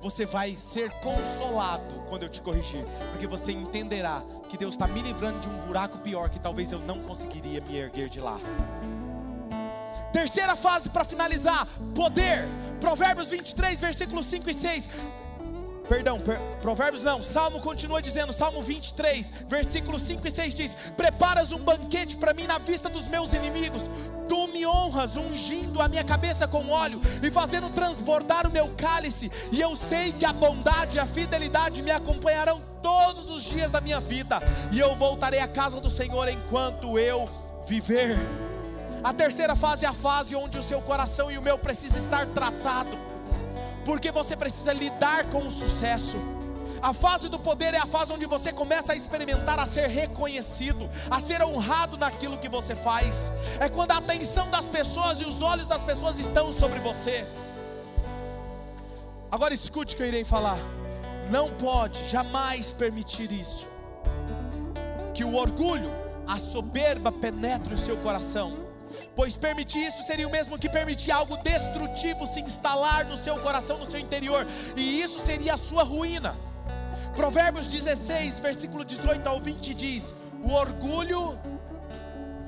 [0.00, 5.02] Você vai ser consolado quando eu te corrigir, porque você entenderá que Deus está me
[5.02, 8.38] livrando de um buraco pior que talvez eu não conseguiria me erguer de lá.
[10.12, 12.48] Terceira fase para finalizar: poder.
[12.80, 14.90] Provérbios 23, versículos 5 e 6.
[15.88, 21.50] Perdão, per, Provérbios não, Salmo continua dizendo, Salmo 23, versículos 5 e 6 diz: Preparas
[21.50, 23.88] um banquete para mim na vista dos meus inimigos,
[24.28, 29.32] tu me honras, ungindo a minha cabeça com óleo e fazendo transbordar o meu cálice,
[29.50, 33.80] e eu sei que a bondade e a fidelidade me acompanharão todos os dias da
[33.80, 37.26] minha vida, e eu voltarei à casa do Senhor enquanto eu
[37.66, 38.18] viver.
[39.02, 42.26] A terceira fase é a fase onde o seu coração e o meu precisam estar
[42.26, 42.98] tratados,
[43.88, 46.18] porque você precisa lidar com o sucesso.
[46.82, 50.90] A fase do poder é a fase onde você começa a experimentar a ser reconhecido,
[51.10, 53.32] a ser honrado naquilo que você faz.
[53.58, 57.26] É quando a atenção das pessoas e os olhos das pessoas estão sobre você.
[59.30, 60.58] Agora escute o que eu irei falar.
[61.30, 63.66] Não pode jamais permitir isso.
[65.14, 65.90] Que o orgulho,
[66.26, 68.67] a soberba penetre o seu coração
[69.14, 73.78] pois permitir isso seria o mesmo que permitir algo destrutivo se instalar no seu coração,
[73.78, 76.36] no seu interior, e isso seria a sua ruína.
[77.14, 81.38] Provérbios 16, versículo 18 ao 20 diz: O orgulho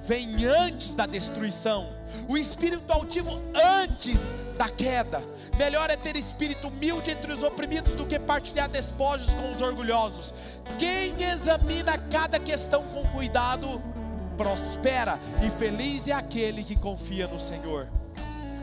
[0.06, 1.92] vem antes da destruição,
[2.28, 5.22] o espírito altivo antes da queda.
[5.56, 10.32] Melhor é ter espírito humilde entre os oprimidos do que partilhar despojos com os orgulhosos.
[10.78, 13.82] Quem examina cada questão com cuidado,
[14.40, 17.88] prospera, e feliz é aquele que confia no Senhor.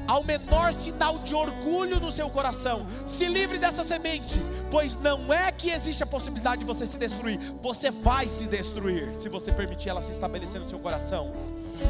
[0.07, 4.39] Ao menor sinal de orgulho no seu coração, se livre dessa semente,
[4.71, 9.13] pois não é que existe a possibilidade de você se destruir, você vai se destruir
[9.13, 11.31] se você permitir ela se estabelecer no seu coração.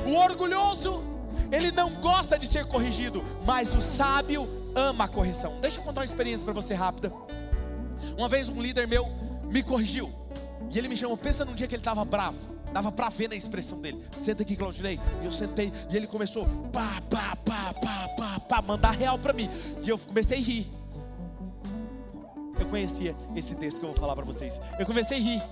[0.05, 1.01] O orgulhoso,
[1.49, 5.61] ele não gosta de ser corrigido, mas o sábio ama a correção.
[5.61, 7.13] Deixa eu contar uma experiência para você rápida.
[8.17, 9.07] Uma vez um líder meu
[9.45, 10.11] me corrigiu,
[10.69, 12.57] e ele me chamou, pensa num dia que ele estava bravo.
[12.78, 13.99] Dava para ver na expressão dele.
[14.21, 14.99] Senta aqui, Claudinei.
[15.23, 19.34] E eu sentei e ele começou pá, pá, pá, pá, pá, pá, mandar real para
[19.34, 19.49] mim.
[19.82, 20.71] E eu comecei a rir.
[22.59, 24.53] Eu conhecia esse texto que eu vou falar para vocês.
[24.78, 25.43] Eu comecei a rir.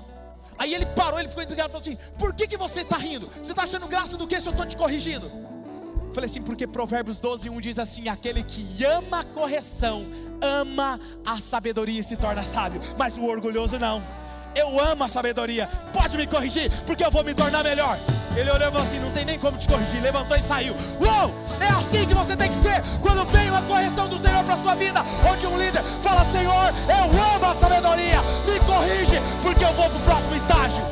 [0.56, 3.28] Aí ele parou, ele ficou intrigado e falou assim: Por que, que você está rindo?
[3.42, 5.26] Você está achando graça do que se eu estou te corrigindo?
[5.26, 10.06] Eu falei assim, porque Provérbios 12, 1 diz assim: Aquele que ama a correção,
[10.40, 14.25] ama a sabedoria e se torna sábio, mas o orgulhoso não.
[14.56, 15.68] Eu amo a sabedoria.
[15.92, 18.00] Pode me corrigir, porque eu vou me tornar melhor.
[18.36, 20.02] Ele olhou e falou assim: Não tem nem como te corrigir.
[20.02, 20.74] Levantou e saiu.
[21.00, 21.34] Uou!
[21.60, 24.76] É assim que você tem que ser quando vem uma correção do Senhor para sua
[24.76, 25.02] vida.
[25.30, 28.22] Onde um líder fala: Senhor, eu amo a sabedoria.
[28.46, 30.84] Me corrige, porque eu vou para o próximo estágio.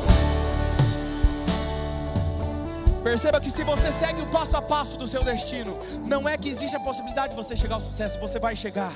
[3.01, 6.47] Perceba que se você segue o passo a passo do seu destino, não é que
[6.47, 8.93] existe a possibilidade de você chegar ao sucesso, você vai chegar.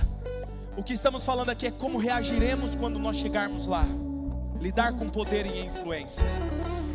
[0.77, 3.85] O que estamos falando aqui é como reagiremos quando nós chegarmos lá
[4.59, 6.25] lidar com poder e influência.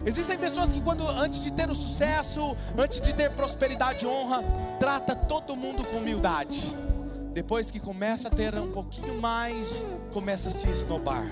[0.05, 4.43] Existem pessoas que quando antes de ter o sucesso, antes de ter prosperidade e honra,
[4.79, 6.75] trata todo mundo com humildade.
[7.33, 11.27] Depois que começa a ter um pouquinho mais, começa a se esnobar.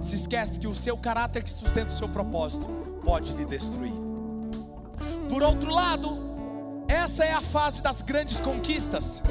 [0.00, 2.66] Se esquece que o seu caráter que sustenta o seu propósito
[3.04, 3.92] pode lhe destruir.
[5.28, 6.25] Por outro lado,
[7.16, 9.22] essa é a fase das grandes conquistas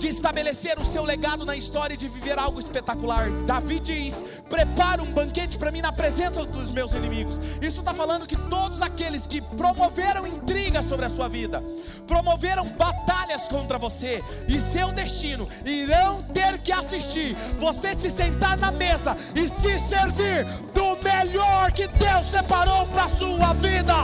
[0.00, 3.30] de estabelecer o seu legado na história e de viver algo espetacular.
[3.46, 7.38] Davi diz: Prepara um banquete para mim na presença dos meus inimigos.
[7.62, 11.62] Isso está falando que todos aqueles que promoveram intriga sobre a sua vida,
[12.04, 18.72] promoveram batalhas contra você e seu destino, irão ter que assistir você se sentar na
[18.72, 23.94] mesa e se servir do melhor que Deus separou para a sua vida.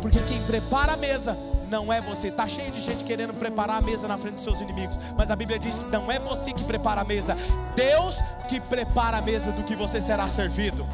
[0.00, 1.36] Porque quem prepara a mesa
[1.72, 2.28] não é você.
[2.28, 5.34] Está cheio de gente querendo preparar a mesa na frente dos seus inimigos, mas a
[5.34, 7.34] Bíblia diz que não é você que prepara a mesa,
[7.74, 10.86] Deus que prepara a mesa do que você será servido.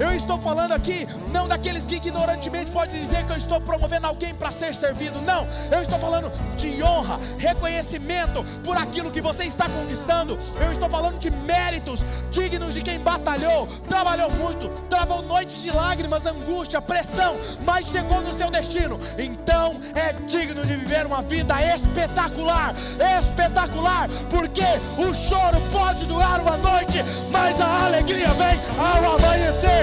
[0.00, 4.34] Eu estou falando aqui não daqueles que ignorantemente podem dizer que eu estou promovendo alguém
[4.34, 5.20] para ser servido.
[5.20, 10.38] Não, eu estou falando de honra, reconhecimento por aquilo que você está conquistando.
[10.60, 16.26] Eu estou falando de méritos dignos de quem batalhou, trabalhou muito, travou noites de lágrimas,
[16.26, 18.98] angústia, pressão, mas chegou no seu destino.
[19.18, 22.74] Então é digno de viver uma vida espetacular,
[23.18, 24.64] espetacular, porque
[24.98, 26.98] o choro pode durar uma noite,
[27.30, 29.81] mas a alegria vem ao amanhecer.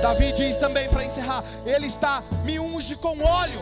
[0.00, 3.60] Davi diz também para encerrar: Ele está, me unge com óleo.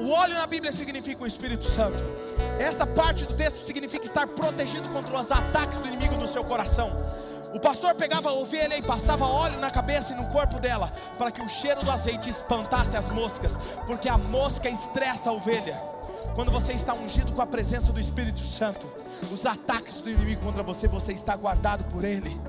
[0.00, 2.02] O óleo na Bíblia significa o Espírito Santo.
[2.58, 6.90] Essa parte do texto significa estar protegido contra os ataques do inimigo do seu coração.
[7.54, 11.30] O pastor pegava a ovelha e passava óleo na cabeça e no corpo dela, para
[11.30, 15.91] que o cheiro do azeite espantasse as moscas, porque a mosca estressa a ovelha.
[16.34, 18.86] Quando você está ungido com a presença do Espírito Santo,
[19.32, 22.40] os ataques do inimigo contra você, você está guardado por ele.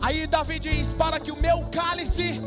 [0.00, 2.40] Aí Davi diz: Para que o meu cálice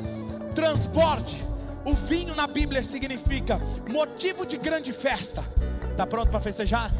[0.53, 1.43] transporte.
[1.85, 5.43] O vinho na Bíblia significa motivo de grande festa.
[5.91, 6.91] Está pronto para festejar?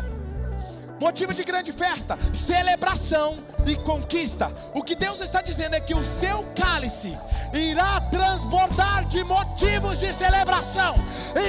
[0.99, 4.51] Motivo de grande festa, celebração e conquista.
[4.73, 7.17] O que Deus está dizendo é que o seu cálice
[7.53, 10.95] irá transbordar de motivos de celebração.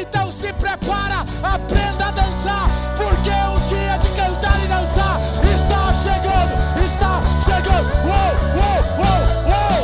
[0.01, 6.55] Então se prepara, aprenda a dançar, porque o dia de cantar e dançar está chegando,
[6.87, 7.89] está chegando.
[8.07, 9.81] Uou, uou, uou, uou.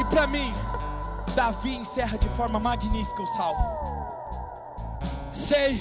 [0.00, 0.52] E para mim,
[1.36, 3.87] Davi encerra de forma magnífica o salmo.
[5.48, 5.80] Sei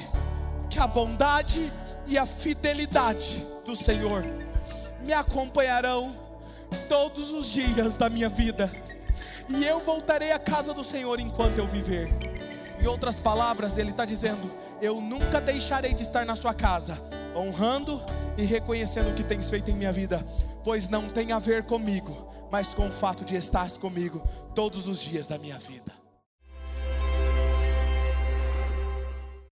[0.70, 1.74] que a bondade
[2.06, 4.24] e a fidelidade do Senhor
[5.04, 6.16] me acompanharão
[6.88, 8.72] todos os dias da minha vida,
[9.50, 12.08] e eu voltarei à casa do Senhor enquanto eu viver.
[12.80, 14.50] Em outras palavras, Ele está dizendo:
[14.82, 16.98] Eu nunca deixarei de estar na sua casa,
[17.36, 18.02] honrando
[18.38, 20.26] e reconhecendo o que tens feito em minha vida,
[20.64, 25.02] pois não tem a ver comigo, mas com o fato de estar comigo todos os
[25.02, 25.97] dias da minha vida.